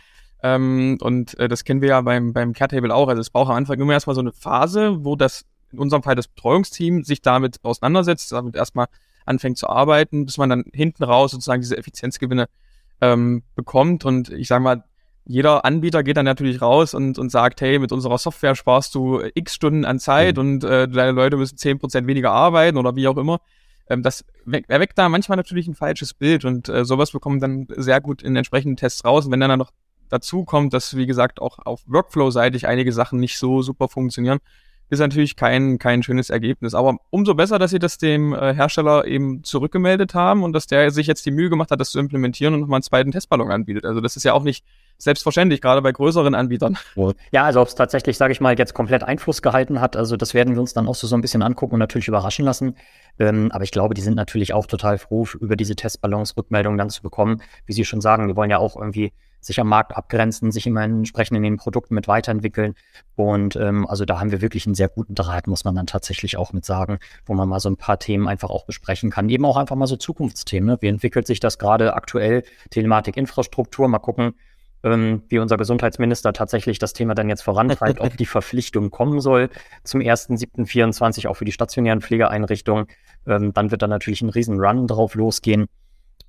Ähm, 0.42 0.98
und 1.02 1.38
äh, 1.38 1.48
das 1.48 1.66
kennen 1.66 1.82
wir 1.82 1.90
ja 1.90 2.02
beim, 2.02 2.34
beim 2.34 2.54
Caretable 2.54 2.94
auch. 2.94 3.10
Also 3.10 3.22
es 3.22 3.30
braucht 3.30 3.52
am 3.52 3.58
Anfang 3.58 3.80
immer 3.80 3.94
erstmal 3.94 4.16
so 4.16 4.22
eine 4.22 4.34
Phase, 4.34 5.06
wo 5.06 5.16
das, 5.16 5.46
in 5.72 5.78
unserem 5.78 6.02
Fall 6.02 6.16
das 6.16 6.28
Betreuungsteam, 6.28 7.04
sich 7.04 7.22
damit 7.22 7.64
auseinandersetzt, 7.64 8.32
damit 8.32 8.56
erstmal 8.56 8.88
anfängt 9.28 9.58
zu 9.58 9.68
arbeiten, 9.68 10.26
bis 10.26 10.38
man 10.38 10.50
dann 10.50 10.66
hinten 10.74 11.04
raus 11.04 11.32
sozusagen 11.32 11.62
diese 11.62 11.78
Effizienzgewinne 11.78 12.48
ähm, 13.02 13.44
bekommt. 13.56 14.06
Und 14.06 14.30
ich 14.30 14.48
sage 14.48 14.64
mal, 14.64 14.84
jeder 15.26 15.66
Anbieter 15.66 16.04
geht 16.04 16.18
dann 16.18 16.26
natürlich 16.26 16.62
raus 16.62 16.94
und, 16.94 17.20
und 17.20 17.30
sagt, 17.30 17.60
hey, 17.62 17.80
mit 17.80 17.92
unserer 17.92 18.18
Software 18.18 18.56
sparst 18.56 18.96
du 18.96 19.22
x 19.34 19.54
Stunden 19.56 19.84
an 19.84 20.00
Zeit 20.00 20.38
mhm. 20.38 20.42
und 20.42 20.64
äh, 20.64 20.88
deine 20.88 21.12
Leute 21.12 21.38
müssen 21.38 21.58
zehn 21.58 21.80
Prozent 21.80 22.08
weniger 22.08 22.32
arbeiten 22.32 22.78
oder 22.78 22.96
wie 22.96 23.08
auch 23.08 23.18
immer. 23.18 23.40
Ähm, 23.90 24.04
das 24.04 24.26
erweckt 24.46 24.98
da 24.98 25.10
manchmal 25.10 25.36
natürlich 25.36 25.68
ein 25.68 25.76
falsches 25.76 26.14
Bild 26.14 26.46
und 26.46 26.70
äh, 26.70 26.86
sowas 26.86 27.12
bekommt 27.12 27.44
dann 27.44 27.68
sehr 27.76 28.00
gut 28.00 28.24
in 28.24 28.36
entsprechenden 28.36 28.78
Tests 28.78 29.04
raus. 29.04 29.26
Und 29.26 29.32
wenn 29.32 29.40
dann, 29.42 29.50
dann 29.50 29.60
noch 29.60 29.72
dazu 30.10 30.46
kommt, 30.46 30.74
dass, 30.74 30.96
wie 30.96 31.06
gesagt, 31.06 31.42
auch 31.42 31.60
auf 31.60 31.82
Workflow-seitig 31.88 32.68
einige 32.68 32.94
Sachen 32.94 33.20
nicht 33.20 33.38
so 33.38 33.62
super 33.62 33.90
funktionieren, 33.90 34.40
ist 34.90 35.00
natürlich 35.00 35.36
kein, 35.36 35.80
kein 35.80 36.04
schönes 36.04 36.30
Ergebnis. 36.30 36.74
Aber 36.74 36.98
umso 37.10 37.36
besser, 37.36 37.60
dass 37.60 37.72
sie 37.72 37.80
das 37.80 37.98
dem 37.98 38.34
äh, 38.34 38.54
Hersteller 38.54 39.06
eben 39.06 39.44
zurückgemeldet 39.44 40.14
haben 40.14 40.44
und 40.44 40.54
dass 40.54 40.68
der 40.68 40.92
sich 40.92 41.08
jetzt 41.08 41.26
die 41.26 41.32
Mühe 41.32 41.50
gemacht 41.50 41.72
hat, 41.72 41.80
das 41.80 41.92
zu 41.92 42.00
implementieren 42.00 42.54
und 42.54 42.62
nochmal 42.62 42.78
einen 42.78 42.84
zweiten 42.84 43.12
Testballon 43.12 43.52
anbietet. 43.52 43.86
Also 43.86 44.02
das 44.02 44.16
ist 44.16 44.24
ja 44.24 44.34
auch 44.34 44.44
nicht 44.44 44.66
selbstverständlich, 44.98 45.62
gerade 45.62 45.82
bei 45.82 45.92
größeren 45.92 46.34
Anbietern. 46.34 46.78
Ja, 47.32 47.44
also 47.44 47.62
ob 47.62 47.68
es 47.68 47.76
tatsächlich, 47.76 48.18
sage 48.18 48.32
ich 48.34 48.42
mal, 48.42 48.58
jetzt 48.58 48.74
komplett 48.74 49.04
Einfluss 49.04 49.42
gehalten 49.42 49.80
hat, 49.80 49.96
also 49.96 50.18
das 50.18 50.34
werden 50.34 50.56
wir 50.56 50.62
uns 50.62 50.74
dann 50.74 50.88
auch 50.88 50.96
so, 50.96 51.06
so 51.06 51.16
ein 51.16 51.22
bisschen 51.22 51.44
angucken 51.44 51.76
und 51.76 51.80
natürlich 51.80 52.08
überraschen 52.08 52.46
lassen. 52.46 52.76
Ähm, 53.20 53.52
aber 53.52 53.64
ich 53.64 53.72
glaube, 53.72 53.94
die 53.94 54.02
sind 54.02 54.16
natürlich 54.16 54.54
auch 54.54 54.66
total 54.66 54.98
froh, 54.98 55.28
über 55.40 55.56
diese 55.56 55.76
Testballons 55.76 56.36
Rückmeldungen 56.36 56.78
dann 56.78 56.90
zu 56.90 57.02
bekommen. 57.02 57.42
Wie 57.66 57.74
Sie 57.74 57.86
schon 57.86 58.02
sagen, 58.02 58.28
die 58.28 58.36
wollen 58.36 58.50
ja 58.50 58.58
auch 58.58 58.76
irgendwie 58.76 59.14
sich 59.40 59.60
am 59.60 59.68
Markt 59.68 59.96
abgrenzen, 59.96 60.52
sich 60.52 60.68
immer 60.68 60.84
entsprechend 60.84 61.38
in 61.38 61.44
den 61.44 61.58
Produkten 61.58 61.96
mit 61.96 62.08
weiterentwickeln. 62.08 62.76
Und 63.16 63.56
ähm, 63.56 63.88
also 63.88 64.06
da 64.06 64.20
haben 64.20 64.32
wir 64.32 64.42
wirklich 64.42 64.66
einen 64.66 64.76
sehr 64.76 64.90
guten 64.90 65.16
Draht, 65.16 65.48
muss 65.48 65.64
man 65.64 65.76
dann 65.76 65.88
tatsächlich 65.88 66.38
auch 66.38 66.54
mit 66.54 66.66
sagen, 66.66 67.00
wo 67.26 67.34
man 67.34 67.48
mal 67.48 67.60
so 67.60 67.70
ein 67.70 67.78
paar 67.78 68.00
Themen 68.00 68.28
einfach 68.28 68.50
auch 68.50 68.66
besprechen 68.66 69.10
kann. 69.10 69.30
Eben 69.30 69.46
auch 69.46 69.58
einfach 69.58 69.76
mal 69.76 69.88
so 69.88 69.96
Zukunftsthemen. 69.96 70.68
Ne? 70.68 70.78
Wie 70.82 70.88
entwickelt 70.88 71.28
sich 71.28 71.40
das 71.40 71.58
gerade 71.58 71.94
aktuell? 71.94 72.44
Telematik, 72.70 73.18
Infrastruktur, 73.18 73.88
mal 73.88 74.00
gucken, 74.00 74.34
ähm, 74.84 75.24
wie 75.30 75.40
unser 75.40 75.58
Gesundheitsminister 75.58 76.34
tatsächlich 76.34 76.80
das 76.80 76.94
Thema 76.94 77.16
dann 77.16 77.30
jetzt 77.30 77.42
vorantreibt, 77.42 78.00
ob 78.00 78.16
die 78.18 78.26
Verpflichtung 78.26 78.92
kommen 78.92 79.22
soll 79.22 79.50
zum 79.84 80.02
1.7.24 80.02 81.28
auch 81.28 81.36
für 81.36 81.46
die 81.46 81.52
stationären 81.52 82.02
Pflegeeinrichtungen. 82.02 82.88
Ähm, 83.26 83.54
dann 83.54 83.72
wird 83.72 83.82
da 83.82 83.88
natürlich 83.88 84.22
ein 84.22 84.30
riesen 84.30 84.60
Run 84.60 84.88
drauf 84.88 85.16
losgehen. 85.16 85.68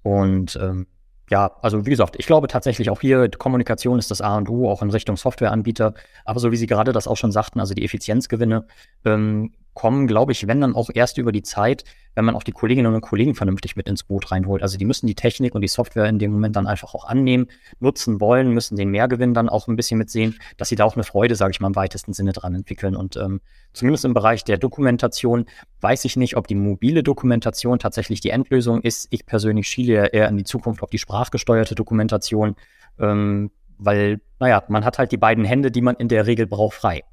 Und 0.03 0.59
ähm, 0.61 0.87
ja, 1.31 1.53
also 1.63 1.85
wie 1.87 1.91
gesagt, 1.91 2.17
ich 2.19 2.27
glaube 2.27 2.49
tatsächlich 2.49 2.91
auch 2.91 3.01
hier, 3.01 3.29
Kommunikation 3.31 3.99
ist 3.99 4.11
das 4.11 4.21
A 4.21 4.37
und 4.37 4.49
O, 4.49 4.71
auch 4.71 4.83
in 4.83 4.91
Richtung 4.91 5.17
Softwareanbieter. 5.17 5.95
Aber 6.25 6.41
so 6.41 6.51
wie 6.53 6.57
Sie 6.57 6.67
gerade 6.67 6.93
das 6.93 7.07
auch 7.07 7.17
schon 7.17 7.33
sagten, 7.33 7.61
also 7.61 7.75
die 7.75 7.85
Effizienzgewinne 7.85 8.67
ähm, 9.05 9.53
kommen, 9.75 10.07
glaube 10.07 10.33
ich, 10.33 10.47
wenn 10.47 10.61
dann 10.61 10.75
auch 10.75 10.91
erst 10.93 11.19
über 11.19 11.33
die 11.33 11.43
Zeit, 11.43 11.85
wenn 12.15 12.25
man 12.25 12.35
auch 12.35 12.43
die 12.43 12.53
Kolleginnen 12.53 12.93
und 12.93 13.01
Kollegen 13.01 13.37
vernünftig 13.37 13.77
mit 13.77 13.89
ins 13.89 14.03
Boot 14.03 14.33
reinholt. 14.33 14.61
Also 14.61 14.77
die 14.77 14.85
müssen 14.85 15.07
die 15.07 15.15
Technik 15.15 15.55
und 15.55 15.61
die 15.61 15.69
Software 15.69 16.07
in 16.07 16.19
dem 16.19 16.33
Moment 16.33 16.57
dann 16.57 16.67
einfach 16.67 16.95
auch 16.95 17.05
annehmen, 17.05 17.47
nutzen 17.79 18.21
wollen, 18.21 18.51
müssen 18.51 18.77
den 18.77 18.91
Mehrgewinn 18.91 19.35
dann 19.35 19.49
auch 19.49 19.69
ein 19.69 19.77
bisschen 19.77 19.99
mitsehen, 19.99 20.37
dass 20.57 20.69
sie 20.69 20.75
da 20.75 20.85
auch 20.85 20.97
eine 20.97 21.05
Freude, 21.05 21.37
sage 21.37 21.53
ich 21.53 21.61
mal, 21.61 21.69
im 21.69 21.77
weitesten 21.77 22.13
Sinne 22.13 22.33
dran 22.33 22.57
entwickeln. 22.57 22.97
Und 22.97 23.17
ähm, 23.17 23.41
zumindest 23.73 24.05
im 24.05 24.15
Bereich 24.15 24.43
der 24.43 24.59
Dokumentation 24.59 25.47
weiß 25.81 26.05
ich 26.07 26.17
nicht, 26.17 26.37
ob 26.37 26.49
die 26.49 26.57
mobile 26.57 27.05
Dokumentation 27.05 27.79
tatsächlich 27.79 28.21
die 28.21 28.31
Endlösung 28.31 28.81
ist. 28.83 29.07
Ich 29.11 29.27
persönlich 29.27 29.69
schiele 29.69 29.93
ja 29.93 30.05
eher 30.07 30.29
in 30.29 30.37
die 30.37 30.45
Zukunft 30.45 30.83
auf 30.83 30.91
die 30.91 30.99
sprachgesteuerte 30.99 31.77
Dokumentation, 31.77 32.57
ähm, 32.99 33.53
weil, 33.79 34.21
naja, 34.41 34.65
man 34.67 34.85
hat 34.85 34.99
halt 34.99 35.13
die 35.13 35.19
beiden 35.19 35.45
Hände, 35.45 35.71
die 35.71 35.83
man 35.83 35.95
in 35.95 36.09
der 36.09 36.27
Regel 36.27 36.49
braucht, 36.49 36.75
frei. 36.75 37.05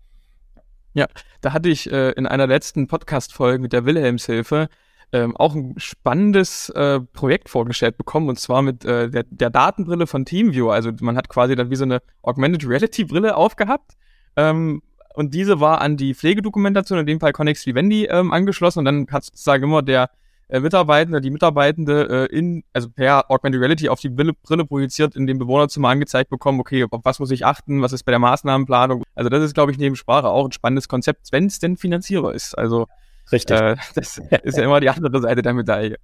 Ja, 0.95 1.08
da 1.41 1.51
hatte 1.51 1.67
ich 1.67 1.91
äh, 1.91 2.12
in 2.12 2.25
einer 2.25 2.47
letzten 2.47 2.88
Podcast-Folge 2.88 3.60
mit 3.60 3.73
der 3.73 3.86
Wilhelmshilfe 3.86 4.69
ähm, 5.12 5.36
auch 5.36 5.53
ein 5.53 5.73
spannendes 5.75 6.69
äh, 6.69 7.01
Projekt 7.01 7.49
vorgestellt 7.49 7.97
bekommen 7.97 8.29
und 8.29 8.39
zwar 8.39 8.62
mit 8.62 8.86
äh, 8.86 9.10
der, 9.10 9.23
der 9.29 9.49
Datenbrille 9.49 10.08
von 10.08 10.23
TeamViewer. 10.23 10.73
Also 10.73 10.91
man 11.01 11.17
hat 11.17 11.27
quasi 11.27 11.53
dann 11.58 11.69
wie 11.69 11.75
so 11.75 11.84
eine 11.84 12.01
Augmented 12.21 12.65
Reality 12.65 13.03
Brille 13.03 13.36
aufgehabt 13.36 13.97
ähm, 14.38 14.84
und 15.13 15.34
diese 15.34 15.60
war 15.60 15.81
an 15.81 15.97
die 15.97 16.15
Pflegedokumentation, 16.15 16.99
in 16.99 17.05
dem 17.05 17.19
Fall 17.19 17.34
Connex 17.34 17.65
Vivendi, 17.65 18.05
ähm, 18.05 18.31
angeschlossen 18.31 18.79
und 18.79 18.86
dann 18.86 19.08
hat 19.12 19.25
sozusagen 19.25 19.65
immer 19.65 19.81
der 19.81 20.10
äh, 20.47 20.60
Mitarbeitende, 20.60 21.21
die 21.21 21.31
Mitarbeitende 21.31 22.27
äh, 22.31 22.38
in, 22.38 22.63
also 22.73 22.89
per 22.89 23.29
Augmented 23.31 23.62
Reality 23.62 23.89
auf 23.89 23.99
die 23.99 24.10
Brille, 24.10 24.34
Brille 24.34 24.65
projiziert 24.65 25.15
in 25.15 25.27
dem 25.27 25.39
Bewohnerzimmer 25.39 25.89
angezeigt 25.89 26.29
bekommen, 26.29 26.60
okay, 26.60 26.86
auf 26.89 27.01
was 27.03 27.19
muss 27.19 27.31
ich 27.31 27.45
achten, 27.45 27.81
was 27.81 27.93
ist 27.93 28.03
bei 28.03 28.12
der 28.12 28.19
Maßnahmenplanung. 28.19 29.03
Also 29.15 29.29
das 29.29 29.43
ist, 29.43 29.53
glaube 29.53 29.71
ich, 29.71 29.77
neben 29.77 29.95
Sprache 29.95 30.27
auch 30.27 30.45
ein 30.45 30.51
spannendes 30.51 30.88
Konzept, 30.88 31.31
wenn 31.31 31.47
es 31.47 31.60
denn 31.60 31.77
finanzierbar 31.77 32.34
ist. 32.34 32.58
Also 32.58 32.88
Richtig. 33.31 33.60
Äh, 33.60 33.75
das 33.95 34.17
ist 34.43 34.58
ja 34.58 34.63
immer 34.63 34.79
die 34.79 34.89
andere 34.89 35.21
Seite 35.21 35.41
der 35.41 35.53
Medaille. 35.53 35.97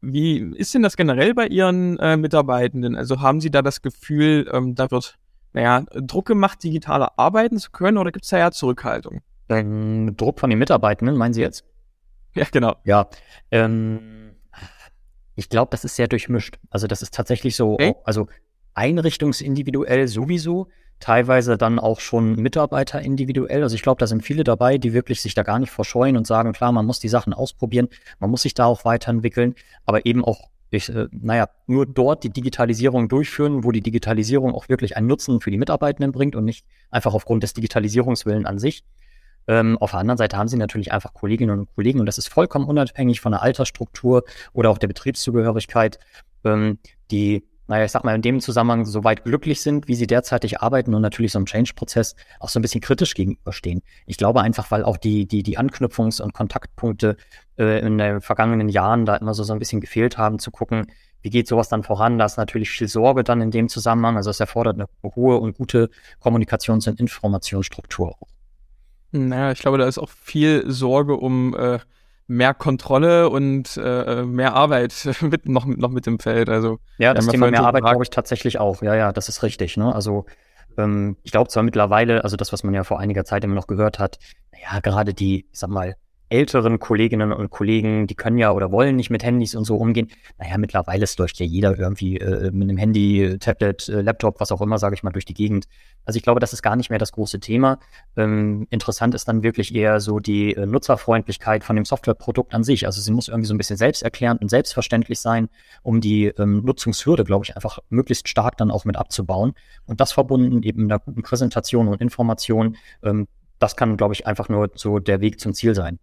Wie 0.00 0.38
ist 0.38 0.74
denn 0.74 0.82
das 0.82 0.96
generell 0.96 1.34
bei 1.34 1.46
Ihren 1.46 1.98
äh, 1.98 2.16
Mitarbeitenden? 2.16 2.96
Also 2.96 3.20
haben 3.20 3.40
Sie 3.40 3.50
da 3.50 3.62
das 3.62 3.80
Gefühl, 3.82 4.48
ähm, 4.52 4.74
da 4.74 4.90
wird, 4.90 5.16
naja, 5.52 5.84
Druck 5.94 6.26
gemacht, 6.26 6.62
digitaler 6.62 7.18
arbeiten 7.18 7.58
zu 7.58 7.70
können 7.70 7.96
oder 7.96 8.12
gibt 8.12 8.24
es 8.24 8.30
da 8.30 8.38
ja 8.38 8.50
Zurückhaltung? 8.50 9.20
Ähm, 9.48 10.14
Druck 10.16 10.38
von 10.38 10.50
den 10.50 10.58
Mitarbeitenden, 10.58 11.16
meinen 11.16 11.32
Sie 11.32 11.40
jetzt? 11.40 11.64
Ja, 12.36 12.46
genau. 12.50 12.76
Ja. 12.84 13.08
Ähm, 13.50 14.36
ich 15.34 15.48
glaube, 15.48 15.70
das 15.70 15.84
ist 15.84 15.96
sehr 15.96 16.08
durchmischt. 16.08 16.58
Also 16.70 16.86
das 16.86 17.02
ist 17.02 17.14
tatsächlich 17.14 17.56
so, 17.56 17.74
okay. 17.74 17.94
also 18.04 18.28
einrichtungsindividuell 18.74 20.06
sowieso, 20.06 20.68
teilweise 21.00 21.58
dann 21.58 21.78
auch 21.78 22.00
schon 22.00 22.36
Mitarbeiter 22.36 23.00
individuell. 23.00 23.62
Also 23.62 23.74
ich 23.74 23.82
glaube, 23.82 23.98
da 23.98 24.06
sind 24.06 24.22
viele 24.22 24.44
dabei, 24.44 24.78
die 24.78 24.92
wirklich 24.92 25.20
sich 25.20 25.34
da 25.34 25.42
gar 25.42 25.58
nicht 25.58 25.70
verscheuen 25.70 26.16
und 26.16 26.26
sagen, 26.26 26.52
klar, 26.52 26.72
man 26.72 26.86
muss 26.86 27.00
die 27.00 27.08
Sachen 27.08 27.34
ausprobieren, 27.34 27.88
man 28.18 28.30
muss 28.30 28.42
sich 28.42 28.54
da 28.54 28.66
auch 28.66 28.84
weiterentwickeln, 28.84 29.54
aber 29.84 30.06
eben 30.06 30.24
auch 30.24 30.48
ich, 30.70 30.88
äh, 30.88 31.06
naja, 31.12 31.48
nur 31.66 31.86
dort 31.86 32.24
die 32.24 32.30
Digitalisierung 32.30 33.08
durchführen, 33.08 33.62
wo 33.62 33.70
die 33.70 33.82
Digitalisierung 33.82 34.52
auch 34.54 34.68
wirklich 34.68 34.96
einen 34.96 35.06
Nutzen 35.06 35.40
für 35.40 35.50
die 35.50 35.58
Mitarbeitenden 35.58 36.12
bringt 36.12 36.34
und 36.34 36.44
nicht 36.44 36.66
einfach 36.90 37.14
aufgrund 37.14 37.42
des 37.42 37.54
Digitalisierungswillen 37.54 38.46
an 38.46 38.58
sich. 38.58 38.84
Ähm, 39.48 39.78
auf 39.78 39.92
der 39.92 40.00
anderen 40.00 40.18
Seite 40.18 40.36
haben 40.36 40.48
sie 40.48 40.56
natürlich 40.56 40.92
einfach 40.92 41.14
Kolleginnen 41.14 41.60
und 41.60 41.74
Kollegen 41.74 42.00
und 42.00 42.06
das 42.06 42.18
ist 42.18 42.28
vollkommen 42.28 42.66
unabhängig 42.66 43.20
von 43.20 43.32
der 43.32 43.42
Altersstruktur 43.42 44.24
oder 44.52 44.70
auch 44.70 44.78
der 44.78 44.88
Betriebszugehörigkeit, 44.88 45.98
ähm, 46.44 46.78
die, 47.10 47.44
naja, 47.68 47.84
ich 47.84 47.92
sag 47.92 48.04
mal, 48.04 48.14
in 48.14 48.22
dem 48.22 48.40
Zusammenhang 48.40 48.84
so 48.84 49.04
weit 49.04 49.24
glücklich 49.24 49.60
sind, 49.60 49.88
wie 49.88 49.94
sie 49.94 50.06
derzeitig 50.06 50.60
arbeiten 50.60 50.94
und 50.94 51.02
natürlich 51.02 51.32
so 51.32 51.38
einem 51.38 51.46
Change-Prozess 51.46 52.14
auch 52.40 52.48
so 52.48 52.58
ein 52.58 52.62
bisschen 52.62 52.80
kritisch 52.80 53.14
gegenüberstehen. 53.14 53.82
Ich 54.06 54.16
glaube 54.16 54.42
einfach, 54.42 54.70
weil 54.70 54.84
auch 54.84 54.96
die, 54.96 55.26
die, 55.26 55.42
die 55.42 55.58
Anknüpfungs- 55.58 56.22
und 56.22 56.32
Kontaktpunkte 56.32 57.16
äh, 57.58 57.80
in 57.80 57.98
den 57.98 58.20
vergangenen 58.20 58.68
Jahren 58.68 59.06
da 59.06 59.16
immer 59.16 59.34
so, 59.34 59.44
so 59.44 59.52
ein 59.52 59.58
bisschen 59.58 59.80
gefehlt 59.80 60.18
haben, 60.18 60.38
zu 60.38 60.50
gucken, 60.50 60.86
wie 61.22 61.30
geht 61.30 61.48
sowas 61.48 61.68
dann 61.68 61.82
voran? 61.82 62.18
Da 62.18 62.26
ist 62.26 62.36
natürlich 62.36 62.70
viel 62.70 62.86
Sorge 62.88 63.24
dann 63.24 63.40
in 63.40 63.50
dem 63.50 63.68
Zusammenhang. 63.68 64.16
Also 64.16 64.30
es 64.30 64.38
erfordert 64.38 64.76
eine 64.76 64.86
hohe 65.02 65.38
und 65.38 65.56
gute 65.56 65.90
Kommunikations- 66.20 66.88
und 66.88 67.00
Informationsstruktur 67.00 68.10
auch. 68.10 68.35
Naja, 69.12 69.52
ich 69.52 69.60
glaube, 69.60 69.78
da 69.78 69.86
ist 69.86 69.98
auch 69.98 70.10
viel 70.10 70.64
Sorge 70.70 71.14
um 71.14 71.54
äh, 71.56 71.78
mehr 72.26 72.54
Kontrolle 72.54 73.28
und 73.30 73.76
äh, 73.76 74.22
mehr 74.24 74.54
Arbeit 74.54 75.08
mit, 75.22 75.48
noch, 75.48 75.66
noch 75.66 75.90
mit 75.90 76.06
dem 76.06 76.18
Feld. 76.18 76.48
Also, 76.48 76.78
ja, 76.98 77.14
das 77.14 77.26
Thema 77.26 77.50
mehr 77.50 77.64
Arbeit 77.64 77.84
glaube 77.84 78.02
ich 78.02 78.10
tatsächlich 78.10 78.58
auch. 78.58 78.82
Ja, 78.82 78.94
ja, 78.94 79.12
das 79.12 79.28
ist 79.28 79.42
richtig. 79.42 79.76
Ne? 79.76 79.94
Also 79.94 80.26
ähm, 80.76 81.16
ich 81.22 81.32
glaube 81.32 81.48
zwar 81.48 81.62
mittlerweile, 81.62 82.24
also 82.24 82.36
das, 82.36 82.52
was 82.52 82.64
man 82.64 82.74
ja 82.74 82.84
vor 82.84 82.98
einiger 82.98 83.24
Zeit 83.24 83.44
immer 83.44 83.54
noch 83.54 83.66
gehört 83.66 83.98
hat, 83.98 84.18
naja, 84.52 84.80
gerade 84.80 85.14
die, 85.14 85.46
ich 85.50 85.58
sag 85.58 85.70
mal, 85.70 85.96
älteren 86.28 86.78
Kolleginnen 86.78 87.32
und 87.32 87.50
Kollegen, 87.50 88.06
die 88.06 88.14
können 88.14 88.38
ja 88.38 88.52
oder 88.52 88.72
wollen 88.72 88.96
nicht 88.96 89.10
mit 89.10 89.22
Handys 89.22 89.54
und 89.54 89.64
so 89.64 89.76
umgehen. 89.76 90.08
Naja, 90.38 90.58
mittlerweile 90.58 91.06
läuft 91.18 91.38
ja 91.38 91.46
jeder 91.46 91.78
irgendwie 91.78 92.18
äh, 92.18 92.50
mit 92.50 92.68
einem 92.68 92.78
Handy, 92.78 93.36
Tablet, 93.38 93.88
äh, 93.88 94.02
Laptop, 94.02 94.40
was 94.40 94.50
auch 94.50 94.60
immer, 94.60 94.78
sage 94.78 94.94
ich 94.94 95.02
mal, 95.02 95.12
durch 95.12 95.24
die 95.24 95.34
Gegend. 95.34 95.66
Also 96.04 96.16
ich 96.16 96.22
glaube, 96.22 96.40
das 96.40 96.52
ist 96.52 96.62
gar 96.62 96.76
nicht 96.76 96.90
mehr 96.90 96.98
das 96.98 97.12
große 97.12 97.40
Thema. 97.40 97.78
Ähm, 98.16 98.66
interessant 98.70 99.14
ist 99.14 99.28
dann 99.28 99.42
wirklich 99.42 99.74
eher 99.74 100.00
so 100.00 100.18
die 100.18 100.54
äh, 100.54 100.66
Nutzerfreundlichkeit 100.66 101.64
von 101.64 101.76
dem 101.76 101.84
Softwareprodukt 101.84 102.54
an 102.54 102.64
sich. 102.64 102.86
Also 102.86 103.00
sie 103.00 103.12
muss 103.12 103.28
irgendwie 103.28 103.46
so 103.46 103.54
ein 103.54 103.58
bisschen 103.58 103.76
selbsterklärend 103.76 104.42
und 104.42 104.48
selbstverständlich 104.48 105.20
sein, 105.20 105.48
um 105.82 106.00
die 106.00 106.26
ähm, 106.26 106.62
Nutzungshürde, 106.64 107.24
glaube 107.24 107.44
ich, 107.44 107.54
einfach 107.54 107.78
möglichst 107.88 108.28
stark 108.28 108.56
dann 108.56 108.70
auch 108.70 108.84
mit 108.84 108.96
abzubauen. 108.96 109.54
Und 109.86 110.00
das 110.00 110.12
verbunden 110.12 110.62
eben 110.62 110.82
mit 110.82 110.92
einer 110.92 111.00
guten 111.00 111.22
Präsentation 111.22 111.88
und 111.88 112.00
Information. 112.00 112.76
Ähm, 113.02 113.28
das 113.58 113.76
kann, 113.76 113.96
glaube 113.96 114.14
ich, 114.14 114.26
einfach 114.26 114.48
nur 114.48 114.70
so 114.74 114.98
der 114.98 115.20
Weg 115.20 115.40
zum 115.40 115.54
Ziel 115.54 115.74
sein. 115.74 115.98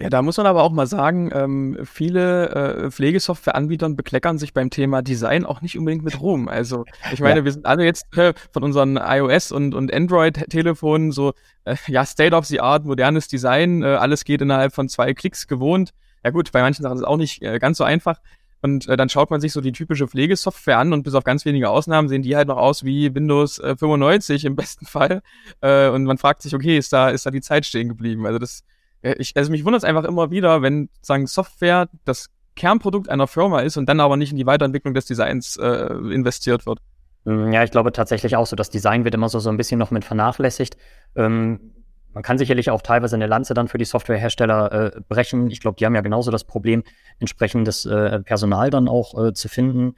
Ja, 0.00 0.08
da 0.08 0.22
muss 0.22 0.38
man 0.38 0.46
aber 0.46 0.62
auch 0.62 0.72
mal 0.72 0.86
sagen, 0.86 1.30
ähm, 1.34 1.78
viele 1.84 2.48
äh, 2.48 2.90
Pflegesoftwareanbietern 2.90 3.96
bekleckern 3.96 4.38
sich 4.38 4.54
beim 4.54 4.70
Thema 4.70 5.02
Design 5.02 5.44
auch 5.44 5.60
nicht 5.60 5.76
unbedingt 5.76 6.04
mit 6.04 6.20
Ruhm. 6.20 6.48
Also 6.48 6.86
ich 7.12 7.20
meine, 7.20 7.40
ja. 7.40 7.44
wir 7.44 7.52
sind 7.52 7.66
alle 7.66 7.84
jetzt 7.84 8.06
äh, 8.16 8.32
von 8.50 8.62
unseren 8.62 8.96
iOS 8.96 9.52
und, 9.52 9.74
und 9.74 9.92
Android-Telefonen 9.92 11.12
so, 11.12 11.34
äh, 11.64 11.76
ja, 11.86 12.06
State 12.06 12.34
of 12.34 12.46
the 12.46 12.60
Art, 12.60 12.86
modernes 12.86 13.28
Design, 13.28 13.82
äh, 13.82 13.88
alles 13.88 14.24
geht 14.24 14.40
innerhalb 14.40 14.74
von 14.74 14.88
zwei 14.88 15.12
Klicks 15.12 15.46
gewohnt. 15.46 15.90
Ja 16.24 16.30
gut, 16.30 16.50
bei 16.50 16.62
manchen 16.62 16.82
Sachen 16.82 16.94
ist 16.94 17.02
es 17.02 17.06
auch 17.06 17.18
nicht 17.18 17.42
äh, 17.42 17.58
ganz 17.58 17.76
so 17.76 17.84
einfach. 17.84 18.20
Und 18.62 18.88
äh, 18.88 18.96
dann 18.96 19.08
schaut 19.08 19.30
man 19.30 19.40
sich 19.40 19.52
so 19.52 19.60
die 19.60 19.72
typische 19.72 20.08
Pflegesoftware 20.08 20.78
an 20.78 20.92
und 20.92 21.02
bis 21.02 21.14
auf 21.14 21.24
ganz 21.24 21.44
wenige 21.44 21.68
Ausnahmen 21.68 22.08
sehen 22.08 22.22
die 22.22 22.36
halt 22.36 22.48
noch 22.48 22.58
aus 22.58 22.84
wie 22.84 23.14
Windows 23.14 23.58
äh, 23.58 23.76
95 23.76 24.44
im 24.44 24.56
besten 24.56 24.86
Fall. 24.86 25.22
Äh, 25.60 25.88
und 25.88 26.04
man 26.04 26.18
fragt 26.18 26.42
sich, 26.42 26.54
okay, 26.54 26.78
ist 26.78 26.92
da, 26.92 27.10
ist 27.10 27.26
da 27.26 27.30
die 27.30 27.40
Zeit 27.40 27.66
stehen 27.66 27.88
geblieben? 27.88 28.26
Also 28.26 28.38
das 28.38 28.64
ich, 29.02 29.36
also 29.36 29.50
mich 29.50 29.64
wundert 29.64 29.82
es 29.82 29.88
einfach 29.88 30.04
immer 30.04 30.30
wieder, 30.30 30.62
wenn 30.62 30.88
sagen 31.00 31.26
Software 31.26 31.88
das 32.04 32.26
Kernprodukt 32.56 33.08
einer 33.08 33.26
Firma 33.26 33.60
ist 33.60 33.76
und 33.76 33.88
dann 33.88 34.00
aber 34.00 34.16
nicht 34.16 34.32
in 34.32 34.36
die 34.36 34.46
Weiterentwicklung 34.46 34.94
des 34.94 35.06
Designs 35.06 35.56
äh, 35.56 35.94
investiert 36.12 36.66
wird. 36.66 36.80
Mm, 37.24 37.52
ja, 37.52 37.64
ich 37.64 37.70
glaube 37.70 37.92
tatsächlich 37.92 38.36
auch 38.36 38.46
so, 38.46 38.56
das 38.56 38.70
Design 38.70 39.04
wird 39.04 39.14
immer 39.14 39.28
so, 39.28 39.38
so 39.38 39.50
ein 39.50 39.56
bisschen 39.56 39.78
noch 39.78 39.90
mit 39.90 40.04
vernachlässigt. 40.04 40.76
Ähm, 41.16 41.72
man 42.12 42.22
kann 42.22 42.38
sicherlich 42.38 42.70
auch 42.70 42.82
teilweise 42.82 43.14
eine 43.14 43.28
Lanze 43.28 43.54
dann 43.54 43.68
für 43.68 43.78
die 43.78 43.84
Softwarehersteller 43.84 44.72
äh, 44.96 45.00
brechen. 45.08 45.50
Ich 45.50 45.60
glaube, 45.60 45.76
die 45.78 45.86
haben 45.86 45.94
ja 45.94 46.00
genauso 46.00 46.30
das 46.30 46.44
Problem, 46.44 46.82
entsprechendes 47.20 47.86
äh, 47.86 48.20
Personal 48.20 48.70
dann 48.70 48.88
auch 48.88 49.26
äh, 49.26 49.32
zu 49.32 49.48
finden 49.48 49.94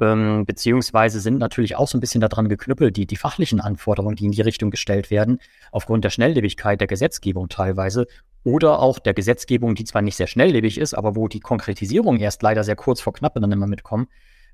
ähm, 0.00 0.44
beziehungsweise 0.44 1.20
sind 1.20 1.38
natürlich 1.38 1.76
auch 1.76 1.88
so 1.88 1.96
ein 1.96 2.00
bisschen 2.00 2.20
daran 2.20 2.48
geknüppelt, 2.48 2.96
die, 2.96 3.06
die 3.06 3.16
fachlichen 3.16 3.60
Anforderungen, 3.60 4.16
die 4.16 4.26
in 4.26 4.32
die 4.32 4.40
Richtung 4.40 4.70
gestellt 4.70 5.10
werden, 5.10 5.40
aufgrund 5.70 6.04
der 6.04 6.10
Schnelllebigkeit 6.10 6.80
der 6.80 6.88
Gesetzgebung 6.88 7.48
teilweise 7.48 8.06
oder 8.44 8.80
auch 8.80 8.98
der 8.98 9.14
Gesetzgebung, 9.14 9.74
die 9.74 9.84
zwar 9.84 10.02
nicht 10.02 10.16
sehr 10.16 10.26
schnelllebig 10.26 10.78
ist, 10.78 10.94
aber 10.94 11.16
wo 11.16 11.28
die 11.28 11.40
Konkretisierung 11.40 12.18
erst 12.18 12.42
leider 12.42 12.62
sehr 12.62 12.76
kurz 12.76 13.00
vor 13.00 13.14
knapp 13.14 13.34
dann 13.34 13.50
immer 13.50 13.66
mitkommen, 13.66 14.06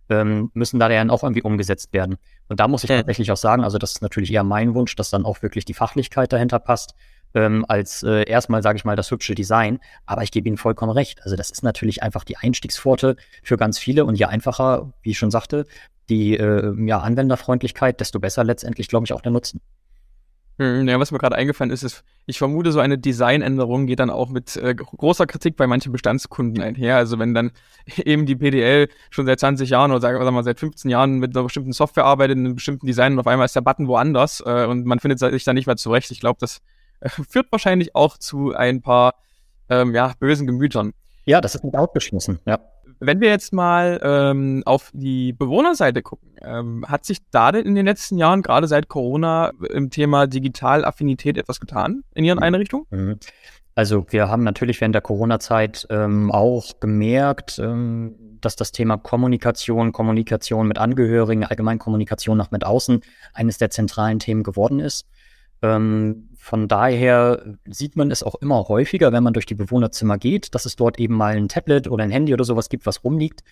ähm, 0.09 0.50
müssen 0.55 0.81
da 0.81 0.88
dann 0.88 1.11
auch 1.11 1.22
irgendwie 1.22 1.42
umgesetzt 1.42 1.92
werden. 1.92 2.16
Und 2.48 2.61
da 2.61 2.68
muss 2.68 2.85
ich 2.85 2.88
tatsächlich 2.88 3.31
auch 3.31 3.37
sagen, 3.37 3.64
also 3.64 3.79
das 3.79 3.92
ist 3.92 4.03
natürlich 4.03 4.33
eher 4.33 4.44
mein 4.44 4.74
Wunsch, 4.74 4.96
dass 4.96 5.11
dann 5.11 5.24
auch 5.24 5.42
wirklich 5.42 5.64
die 5.64 5.74
Fachlichkeit 5.74 6.33
dahinter 6.33 6.59
passt, 6.59 6.94
ähm, 7.35 7.64
als 7.68 8.03
äh, 8.03 8.24
erstmal, 8.29 8.62
sage 8.62 8.76
ich 8.76 8.85
mal, 8.85 8.96
das 8.96 9.11
hübsche 9.11 9.35
Design. 9.35 9.79
Aber 10.07 10.22
ich 10.22 10.33
gebe 10.33 10.48
Ihnen 10.48 10.57
vollkommen 10.57 10.92
recht. 10.92 11.22
Also 11.22 11.37
das 11.37 11.50
ist 11.50 11.62
natürlich 11.62 12.03
einfach 12.03 12.24
die 12.24 12.37
Einstiegspforte 12.37 13.16
für 13.42 13.57
ganz 13.57 13.79
viele 13.79 14.05
und 14.05 14.16
je 14.16 14.24
einfacher, 14.24 14.92
wie 15.03 15.11
ich 15.11 15.18
schon 15.18 15.31
sagte, 15.31 15.66
die 16.09 16.37
äh, 16.37 16.74
ja, 16.87 17.00
Anwenderfreundlichkeit, 17.00 18.00
desto 18.00 18.18
besser 18.18 18.42
letztendlich, 18.42 18.88
glaube 18.88 19.05
ich, 19.05 19.12
auch 19.12 19.20
der 19.20 19.33
Nutzen. 19.33 19.61
Hm, 20.61 20.87
ja, 20.87 21.01
was 21.01 21.11
mir 21.11 21.16
gerade 21.16 21.37
eingefallen 21.37 21.73
ist, 21.73 21.83
ist, 21.83 22.05
ich 22.27 22.37
vermute, 22.37 22.70
so 22.70 22.81
eine 22.81 22.99
Designänderung 22.99 23.87
geht 23.87 23.99
dann 23.99 24.11
auch 24.11 24.29
mit 24.29 24.57
äh, 24.57 24.75
großer 24.75 25.27
Kritik 25.27 25.57
bei 25.57 25.66
manchen 25.66 25.90
Bestandskunden 25.90 26.62
einher. 26.62 26.96
Also 26.96 27.18
wenn 27.18 27.33
dann 27.33 27.53
eben 27.96 28.27
die 28.27 28.37
PDL 28.37 28.90
schon 29.09 29.25
seit 29.25 29.40
20 29.40 29.70
Jahren 29.70 29.90
oder 29.90 30.03
sagen 30.03 30.20
wir 30.23 30.31
mal 30.31 30.44
seit 30.44 30.61
15 30.61 30.90
Jahren 30.90 31.18
mit 31.18 31.35
einer 31.35 31.44
bestimmten 31.44 31.73
Software 31.73 32.05
arbeitet, 32.05 32.37
in 32.37 32.44
einem 32.44 32.57
bestimmten 32.57 32.87
Design 32.87 33.14
und 33.14 33.20
auf 33.20 33.27
einmal 33.27 33.46
ist 33.46 33.57
der 33.57 33.62
Button 33.62 33.88
woanders 33.88 34.42
äh, 34.44 34.66
und 34.66 34.85
man 34.85 34.99
findet 34.99 35.18
sich 35.18 35.44
da 35.44 35.55
nicht 35.55 35.66
mehr 35.66 35.79
zurecht. 35.79 36.11
Ich 36.11 36.20
glaube, 36.20 36.37
das 36.40 36.61
führt 37.07 37.51
wahrscheinlich 37.51 37.94
auch 37.94 38.18
zu 38.18 38.53
ein 38.55 38.83
paar 38.83 39.14
ähm, 39.70 39.94
ja, 39.94 40.12
bösen 40.20 40.46
Gemütern. 40.46 40.92
Ja, 41.25 41.40
das 41.40 41.55
ist 41.55 41.64
nicht 41.64 41.75
ausgeschlossen, 41.75 42.38
ja. 42.44 42.59
Wenn 43.01 43.21
wir 43.21 43.31
jetzt 43.31 43.53
mal 43.53 43.99
ähm, 44.03 44.63
auf 44.67 44.91
die 44.93 45.33
Bewohnerseite 45.33 46.03
gucken, 46.03 46.37
ähm, 46.43 46.85
hat 46.87 47.07
sich 47.07 47.19
da 47.31 47.51
denn 47.51 47.65
in 47.65 47.75
den 47.75 47.87
letzten 47.87 48.19
Jahren, 48.19 48.43
gerade 48.43 48.67
seit 48.67 48.89
Corona, 48.89 49.53
im 49.71 49.91
Thema 49.91 50.27
Digitalaffinität 50.27 51.39
etwas 51.39 51.61
getan 51.61 52.05
in 52.15 52.25
Ihren 52.25 52.37
mhm. 52.37 52.45
Einrichtungen? 52.45 52.87
Mhm. 52.91 53.19
Also 53.75 54.05
wir 54.11 54.29
haben 54.29 54.45
natürlich 54.45 54.81
während 54.81 54.95
der 54.95 55.03
Corona-Zeit 55.03 55.87
ähm, 55.89 56.31
auch 56.31 56.81
gemerkt, 56.81 57.59
ähm, 57.59 58.15
dass 58.41 58.57
das 58.57 58.73
Thema 58.73 58.99
Kommunikation, 58.99 59.93
Kommunikation 59.93 60.69
mit 60.69 60.77
Angehörigen, 60.77 61.45
allgemein 61.45 61.79
Kommunikation 61.79 62.37
nach 62.37 62.51
mit 62.51 62.65
außen 62.65 63.01
eines 63.33 63.59
der 63.59 63.71
zentralen 63.71 64.19
Themen 64.19 64.43
geworden 64.43 64.81
ist. 64.81 65.07
Ähm, 65.63 66.30
von 66.42 66.68
daher 66.68 67.44
sieht 67.68 67.96
man 67.96 68.11
es 68.11 68.22
auch 68.22 68.35
immer 68.37 68.66
häufiger, 68.66 69.12
wenn 69.12 69.22
man 69.22 69.35
durch 69.35 69.44
die 69.44 69.55
Bewohnerzimmer 69.55 70.16
geht, 70.16 70.55
dass 70.55 70.64
es 70.64 70.74
dort 70.74 70.98
eben 70.98 71.14
mal 71.14 71.37
ein 71.37 71.48
Tablet 71.48 71.87
oder 71.87 72.03
ein 72.03 72.11
Handy 72.11 72.33
oder 72.33 72.44
sowas 72.44 72.70
gibt, 72.70 72.87
was 72.87 73.05
rumliegt. 73.05 73.44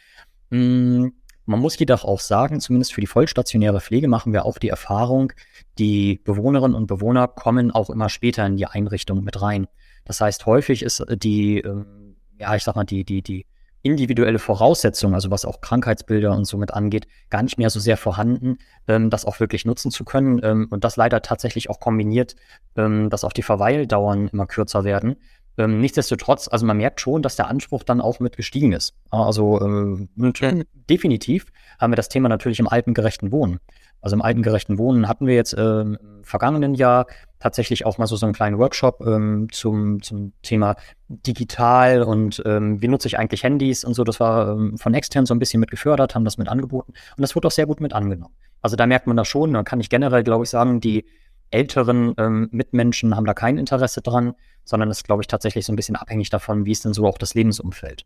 Mm, 0.48 1.08
man 1.44 1.60
muss 1.60 1.78
jedoch 1.78 2.06
auch 2.06 2.18
sagen, 2.18 2.60
zumindest 2.60 2.94
für 2.94 3.02
die 3.02 3.06
vollstationäre 3.06 3.82
Pflege 3.82 4.08
machen 4.08 4.32
wir 4.32 4.46
auch 4.46 4.58
die 4.58 4.70
Erfahrung, 4.70 5.34
die 5.78 6.22
Bewohnerinnen 6.24 6.74
und 6.74 6.86
Bewohner 6.86 7.28
kommen 7.28 7.70
auch 7.70 7.90
immer 7.90 8.08
später 8.08 8.46
in 8.46 8.56
die 8.56 8.66
Einrichtung 8.66 9.22
mit 9.22 9.42
rein. 9.42 9.66
Das 10.06 10.22
heißt, 10.22 10.46
häufig 10.46 10.82
ist 10.82 11.04
die, 11.22 11.58
ähm, 11.58 12.16
ja, 12.38 12.56
ich 12.56 12.64
sag 12.64 12.74
mal, 12.74 12.84
die, 12.84 13.04
die, 13.04 13.20
die 13.20 13.44
individuelle 13.90 14.38
Voraussetzung, 14.38 15.14
also 15.14 15.30
was 15.30 15.44
auch 15.44 15.60
Krankheitsbilder 15.60 16.32
und 16.32 16.44
somit 16.44 16.72
angeht, 16.72 17.06
gar 17.30 17.42
nicht 17.42 17.58
mehr 17.58 17.70
so 17.70 17.80
sehr 17.80 17.96
vorhanden, 17.96 18.58
ähm, 18.86 19.10
das 19.10 19.24
auch 19.24 19.40
wirklich 19.40 19.64
nutzen 19.64 19.90
zu 19.90 20.04
können. 20.04 20.40
Ähm, 20.42 20.68
und 20.70 20.84
das 20.84 20.96
leider 20.96 21.22
tatsächlich 21.22 21.70
auch 21.70 21.80
kombiniert, 21.80 22.36
ähm, 22.76 23.10
dass 23.10 23.24
auch 23.24 23.32
die 23.32 23.42
Verweildauern 23.42 24.28
immer 24.28 24.46
kürzer 24.46 24.84
werden. 24.84 25.16
Ähm, 25.58 25.80
nichtsdestotrotz, 25.80 26.48
also 26.48 26.64
man 26.64 26.76
merkt 26.76 27.00
schon, 27.00 27.20
dass 27.20 27.34
der 27.34 27.48
Anspruch 27.48 27.82
dann 27.82 28.00
auch 28.00 28.20
mit 28.20 28.36
gestiegen 28.36 28.72
ist. 28.72 28.94
Also 29.10 29.60
äh, 29.60 30.64
definitiv 30.88 31.46
haben 31.80 31.92
wir 31.92 31.96
das 31.96 32.08
Thema 32.08 32.28
natürlich 32.28 32.60
im 32.60 32.68
alpengerechten 32.68 33.32
Wohnen. 33.32 33.58
Also 34.00 34.14
im 34.14 34.22
altengerechten 34.22 34.78
Wohnen 34.78 35.08
hatten 35.08 35.26
wir 35.26 35.34
jetzt 35.34 35.54
äh, 35.54 35.80
im 35.80 35.98
vergangenen 36.22 36.74
Jahr 36.74 37.06
tatsächlich 37.40 37.86
auch 37.86 37.98
mal 37.98 38.06
so, 38.06 38.16
so 38.16 38.26
einen 38.26 38.34
kleinen 38.34 38.58
Workshop 38.58 39.00
ähm, 39.06 39.48
zum, 39.50 40.02
zum 40.02 40.32
Thema 40.42 40.76
digital 41.08 42.02
und 42.02 42.42
ähm, 42.44 42.80
wie 42.82 42.88
nutze 42.88 43.08
ich 43.08 43.18
eigentlich 43.18 43.42
Handys 43.42 43.84
und 43.84 43.94
so. 43.94 44.04
Das 44.04 44.20
war 44.20 44.52
ähm, 44.52 44.78
von 44.78 44.94
extern 44.94 45.26
so 45.26 45.34
ein 45.34 45.38
bisschen 45.38 45.60
mit 45.60 45.70
gefördert, 45.70 46.14
haben 46.14 46.24
das 46.24 46.38
mit 46.38 46.48
angeboten 46.48 46.92
und 47.16 47.22
das 47.22 47.34
wurde 47.34 47.48
auch 47.48 47.52
sehr 47.52 47.66
gut 47.66 47.80
mit 47.80 47.92
angenommen. 47.92 48.34
Also 48.60 48.76
da 48.76 48.86
merkt 48.86 49.06
man 49.06 49.16
das 49.16 49.28
schon. 49.28 49.52
Da 49.52 49.62
kann 49.62 49.80
ich 49.80 49.88
generell, 49.88 50.22
glaube 50.24 50.44
ich, 50.44 50.50
sagen, 50.50 50.80
die 50.80 51.04
älteren 51.50 52.14
ähm, 52.18 52.48
Mitmenschen 52.52 53.16
haben 53.16 53.24
da 53.24 53.34
kein 53.34 53.58
Interesse 53.58 54.02
dran, 54.02 54.34
sondern 54.64 54.90
ist, 54.90 55.04
glaube 55.04 55.22
ich, 55.22 55.26
tatsächlich 55.26 55.64
so 55.64 55.72
ein 55.72 55.76
bisschen 55.76 55.96
abhängig 55.96 56.30
davon, 56.30 56.66
wie 56.66 56.72
ist 56.72 56.84
denn 56.84 56.92
so 56.92 57.06
auch 57.06 57.18
das 57.18 57.34
Lebensumfeld. 57.34 58.04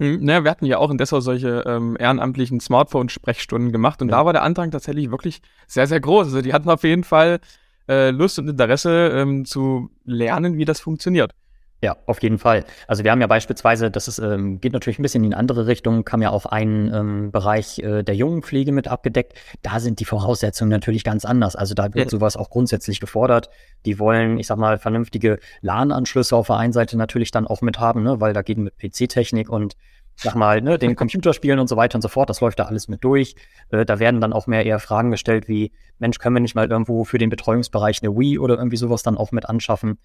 Hm, 0.00 0.24
naja, 0.24 0.44
wir 0.44 0.50
hatten 0.50 0.64
ja 0.64 0.78
auch 0.78 0.90
in 0.90 0.96
Dessau 0.96 1.20
solche 1.20 1.62
ähm, 1.66 1.94
ehrenamtlichen 2.00 2.58
Smartphone-Sprechstunden 2.58 3.70
gemacht 3.70 4.00
und 4.00 4.08
ja. 4.08 4.16
da 4.16 4.24
war 4.24 4.32
der 4.32 4.42
Andrang 4.42 4.70
tatsächlich 4.70 5.10
wirklich 5.10 5.42
sehr, 5.66 5.86
sehr 5.86 6.00
groß. 6.00 6.28
Also 6.28 6.40
die 6.40 6.54
hatten 6.54 6.70
auf 6.70 6.84
jeden 6.84 7.04
Fall 7.04 7.38
äh, 7.86 8.10
Lust 8.10 8.38
und 8.38 8.48
Interesse 8.48 9.10
ähm, 9.14 9.44
zu 9.44 9.90
lernen, 10.06 10.56
wie 10.56 10.64
das 10.64 10.80
funktioniert. 10.80 11.34
Ja, 11.82 11.96
auf 12.04 12.22
jeden 12.22 12.38
Fall. 12.38 12.64
Also 12.86 13.04
wir 13.04 13.10
haben 13.10 13.22
ja 13.22 13.26
beispielsweise, 13.26 13.90
das 13.90 14.06
ist, 14.06 14.18
ähm, 14.18 14.60
geht 14.60 14.74
natürlich 14.74 14.98
ein 14.98 15.02
bisschen 15.02 15.24
in 15.24 15.32
andere 15.32 15.66
Richtung, 15.66 16.04
kam 16.04 16.20
ja 16.20 16.30
auch 16.30 16.44
ein 16.44 16.92
ähm, 16.92 17.30
Bereich 17.32 17.78
äh, 17.78 18.02
der 18.02 18.14
jungen 18.14 18.42
Pflege 18.42 18.70
mit 18.70 18.86
abgedeckt. 18.86 19.32
Da 19.62 19.80
sind 19.80 19.98
die 19.98 20.04
Voraussetzungen 20.04 20.70
natürlich 20.70 21.04
ganz 21.04 21.24
anders. 21.24 21.56
Also 21.56 21.74
da 21.74 21.84
wird 21.94 21.96
ja. 21.96 22.08
sowas 22.10 22.36
auch 22.36 22.50
grundsätzlich 22.50 23.00
gefordert. 23.00 23.48
Die 23.86 23.98
wollen, 23.98 24.38
ich 24.38 24.46
sag 24.46 24.58
mal, 24.58 24.78
vernünftige 24.78 25.38
LAN-Anschlüsse 25.62 26.36
auf 26.36 26.48
der 26.48 26.56
einen 26.56 26.74
Seite 26.74 26.98
natürlich 26.98 27.30
dann 27.30 27.46
auch 27.46 27.62
mit 27.62 27.78
haben, 27.78 28.02
ne, 28.02 28.20
weil 28.20 28.34
da 28.34 28.42
geht 28.42 28.58
mit 28.58 28.76
PC-Technik 28.76 29.48
und 29.48 29.74
sag 30.22 30.34
mal, 30.34 30.60
ne, 30.60 30.78
den 30.78 30.96
Computerspielen 30.96 31.58
und 31.58 31.68
so 31.68 31.76
weiter 31.76 31.96
und 31.96 32.02
so 32.02 32.08
fort, 32.08 32.28
das 32.28 32.40
läuft 32.40 32.58
da 32.58 32.64
alles 32.64 32.88
mit 32.88 33.02
durch. 33.04 33.34
Äh, 33.70 33.86
da 33.86 33.98
werden 33.98 34.20
dann 34.20 34.32
auch 34.32 34.46
mehr 34.46 34.66
eher 34.66 34.78
Fragen 34.78 35.10
gestellt 35.10 35.48
wie, 35.48 35.72
Mensch, 35.98 36.18
können 36.18 36.36
wir 36.36 36.40
nicht 36.40 36.54
mal 36.54 36.70
irgendwo 36.70 37.04
für 37.04 37.18
den 37.18 37.30
Betreuungsbereich 37.30 38.02
eine 38.02 38.16
Wii 38.16 38.38
oder 38.38 38.56
irgendwie 38.58 38.76
sowas 38.76 39.02
dann 39.02 39.16
auch 39.16 39.32
mit 39.32 39.48
anschaffen? 39.48 39.98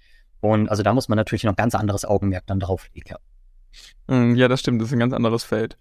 Und 0.46 0.70
also 0.70 0.84
da 0.84 0.94
muss 0.94 1.10
man 1.10 1.16
natürlich 1.16 1.44
noch 1.44 1.56
ganz 1.56 1.74
anderes 1.74 2.06
Augenmerk 2.06 2.46
dann 2.46 2.60
drauf 2.60 2.88
legen. 2.94 3.10
Ja. 3.10 3.18
Hm, 4.08 4.36
ja, 4.36 4.48
das 4.48 4.60
stimmt, 4.60 4.82
das 4.82 4.90
ist 4.90 4.94
ein 4.94 5.00
ganz 5.00 5.14
anderes 5.14 5.44
Feld. 5.44 5.78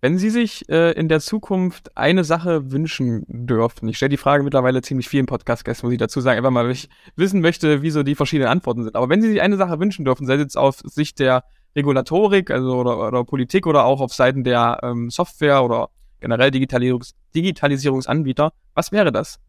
Wenn 0.00 0.18
Sie 0.18 0.28
sich 0.28 0.68
äh, 0.68 0.92
in 0.92 1.08
der 1.08 1.20
Zukunft 1.20 1.96
eine 1.96 2.24
Sache 2.24 2.70
wünschen 2.70 3.24
dürften, 3.26 3.88
ich 3.88 3.96
stelle 3.96 4.10
die 4.10 4.18
Frage 4.18 4.42
mittlerweile 4.42 4.82
ziemlich 4.82 5.08
vielen 5.08 5.24
Podcast-Gästen, 5.24 5.86
muss 5.86 5.94
ich 5.94 5.98
dazu 5.98 6.20
sagen, 6.20 6.36
einfach 6.36 6.50
mal, 6.50 6.66
weil 6.66 6.72
ich 6.72 6.90
wissen 7.16 7.40
möchte, 7.40 7.80
wieso 7.80 8.02
die 8.02 8.14
verschiedenen 8.14 8.50
Antworten 8.50 8.84
sind. 8.84 8.96
Aber 8.96 9.08
wenn 9.08 9.22
Sie 9.22 9.30
sich 9.30 9.40
eine 9.40 9.56
Sache 9.56 9.80
wünschen 9.80 10.04
dürfen, 10.04 10.26
sei 10.26 10.34
es 10.34 10.40
jetzt 10.40 10.58
auf 10.58 10.80
Sicht 10.84 11.20
der 11.20 11.44
Regulatorik, 11.74 12.50
also 12.50 12.76
oder, 12.76 13.08
oder 13.08 13.24
Politik 13.24 13.66
oder 13.66 13.86
auch 13.86 14.02
auf 14.02 14.12
Seiten 14.12 14.44
der 14.44 14.80
ähm, 14.82 15.08
Software 15.08 15.64
oder 15.64 15.88
generell 16.20 16.50
Digitalisierungs 16.50 17.14
Digitalisierungsanbieter, 17.34 18.52
was 18.74 18.92
wäre 18.92 19.10
das? 19.10 19.40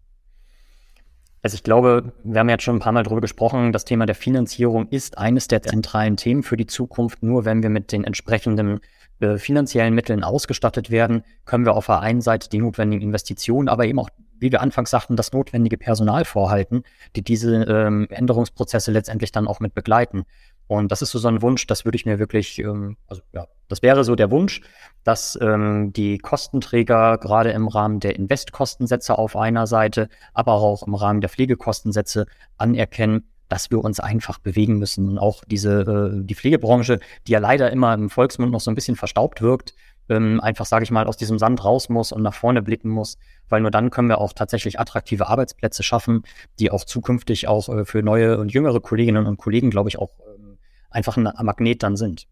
Also 1.45 1.53
ich 1.53 1.61
glaube, 1.61 2.11
wir 2.23 2.39
haben 2.39 2.49
jetzt 2.49 2.63
schon 2.63 2.77
ein 2.77 2.79
paar 2.79 2.91
Mal 2.91 3.03
darüber 3.03 3.21
gesprochen, 3.21 3.71
das 3.71 3.85
Thema 3.85 4.07
der 4.07 4.15
Finanzierung 4.15 4.87
ist 4.89 5.19
eines 5.19 5.47
der 5.47 5.61
zentralen 5.61 6.17
Themen 6.17 6.41
für 6.41 6.57
die 6.57 6.65
Zukunft. 6.65 7.21
Nur 7.21 7.45
wenn 7.45 7.61
wir 7.61 7.69
mit 7.69 7.91
den 7.91 8.03
entsprechenden 8.03 8.79
äh, 9.19 9.37
finanziellen 9.37 9.93
Mitteln 9.93 10.23
ausgestattet 10.23 10.89
werden, 10.89 11.21
können 11.45 11.63
wir 11.63 11.75
auf 11.75 11.85
der 11.85 11.99
einen 11.99 12.21
Seite 12.21 12.49
die 12.49 12.57
notwendigen 12.57 13.03
Investitionen, 13.03 13.69
aber 13.69 13.85
eben 13.85 13.99
auch, 13.99 14.09
wie 14.39 14.51
wir 14.51 14.59
anfangs 14.59 14.89
sagten, 14.89 15.17
das 15.17 15.33
notwendige 15.33 15.77
Personal 15.77 16.25
vorhalten, 16.25 16.81
die 17.15 17.21
diese 17.21 17.61
ähm, 17.65 18.07
Änderungsprozesse 18.09 18.91
letztendlich 18.91 19.31
dann 19.31 19.47
auch 19.47 19.59
mit 19.59 19.75
begleiten. 19.75 20.23
Und 20.67 20.91
das 20.91 21.01
ist 21.01 21.11
so, 21.11 21.19
so 21.19 21.27
ein 21.27 21.41
Wunsch, 21.41 21.67
das 21.67 21.85
würde 21.85 21.95
ich 21.95 22.05
mir 22.05 22.19
wirklich, 22.19 22.59
ähm, 22.59 22.97
also 23.07 23.21
ja, 23.33 23.47
das 23.67 23.81
wäre 23.81 24.03
so 24.03 24.15
der 24.15 24.31
Wunsch, 24.31 24.61
dass 25.03 25.37
ähm, 25.41 25.93
die 25.93 26.17
Kostenträger 26.17 27.17
gerade 27.17 27.51
im 27.51 27.67
Rahmen 27.67 27.99
der 27.99 28.15
Investkostensätze 28.15 29.17
auf 29.17 29.35
einer 29.35 29.67
Seite, 29.67 30.09
aber 30.33 30.53
auch 30.53 30.83
im 30.87 30.95
Rahmen 30.95 31.21
der 31.21 31.29
Pflegekostensätze 31.29 32.25
anerkennen, 32.57 33.29
dass 33.47 33.69
wir 33.69 33.83
uns 33.83 33.99
einfach 33.99 34.39
bewegen 34.39 34.79
müssen. 34.79 35.09
Und 35.09 35.17
auch 35.19 35.43
diese, 35.45 35.81
äh, 35.81 36.25
die 36.25 36.35
Pflegebranche, 36.35 36.99
die 37.27 37.33
ja 37.33 37.39
leider 37.39 37.71
immer 37.71 37.93
im 37.93 38.09
Volksmund 38.09 38.51
noch 38.51 38.61
so 38.61 38.71
ein 38.71 38.75
bisschen 38.75 38.95
verstaubt 38.95 39.41
wirkt, 39.41 39.75
ähm, 40.09 40.39
einfach, 40.39 40.65
sage 40.65 40.83
ich 40.83 40.91
mal, 40.91 41.07
aus 41.07 41.17
diesem 41.17 41.39
Sand 41.39 41.63
raus 41.63 41.89
muss 41.89 42.11
und 42.11 42.21
nach 42.21 42.33
vorne 42.33 42.61
blicken 42.61 42.89
muss, 42.89 43.17
weil 43.49 43.61
nur 43.61 43.71
dann 43.71 43.89
können 43.89 44.09
wir 44.09 44.19
auch 44.19 44.33
tatsächlich 44.33 44.79
attraktive 44.79 45.27
Arbeitsplätze 45.27 45.83
schaffen, 45.83 46.23
die 46.59 46.71
auch 46.71 46.85
zukünftig 46.85 47.47
auch 47.47 47.69
äh, 47.69 47.85
für 47.85 48.03
neue 48.03 48.37
und 48.37 48.53
jüngere 48.53 48.79
Kolleginnen 48.79 49.25
und 49.25 49.37
Kollegen, 49.37 49.69
glaube 49.69 49.89
ich, 49.89 49.97
auch 49.97 50.11
einfach 50.95 51.17
ein 51.17 51.23
Magnet 51.23 51.83
dann 51.83 51.97
sind. 51.97 52.27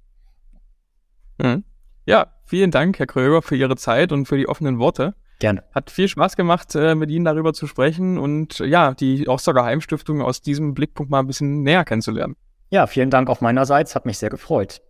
Mhm. 1.38 1.63
Ja, 2.06 2.28
vielen 2.45 2.71
Dank, 2.71 2.97
Herr 2.99 3.08
Kröger, 3.08 3.41
für 3.41 3.56
Ihre 3.56 3.76
Zeit 3.76 4.12
und 4.12 4.26
für 4.26 4.38
die 4.38 4.47
offenen 4.47 4.80
Worte. 4.80 5.15
Gerne. 5.39 5.63
Hat 5.73 5.91
viel 5.91 6.08
Spaß 6.08 6.36
gemacht, 6.38 6.73
äh, 6.76 6.95
mit 6.95 7.10
Ihnen 7.10 7.26
darüber 7.26 7.54
zu 7.54 7.67
sprechen 7.67 8.17
und 8.17 8.60
ja, 8.60 8.93
die 8.93 9.26
Rostocker 9.26 9.65
Heimstiftung 9.65 10.21
aus 10.21 10.41
diesem 10.41 10.73
Blickpunkt 10.73 11.12
mal 11.12 11.19
ein 11.19 11.28
bisschen 11.28 11.63
näher 11.63 11.84
kennenzulernen. 11.84 12.36
Ja, 12.69 12.88
vielen 12.88 13.10
Dank 13.10 13.30
auch 13.30 13.41
meinerseits, 13.41 13.95
hat 13.95 14.06
mich 14.06 14.17
sehr 14.17 14.30
gefreut. 14.30 14.82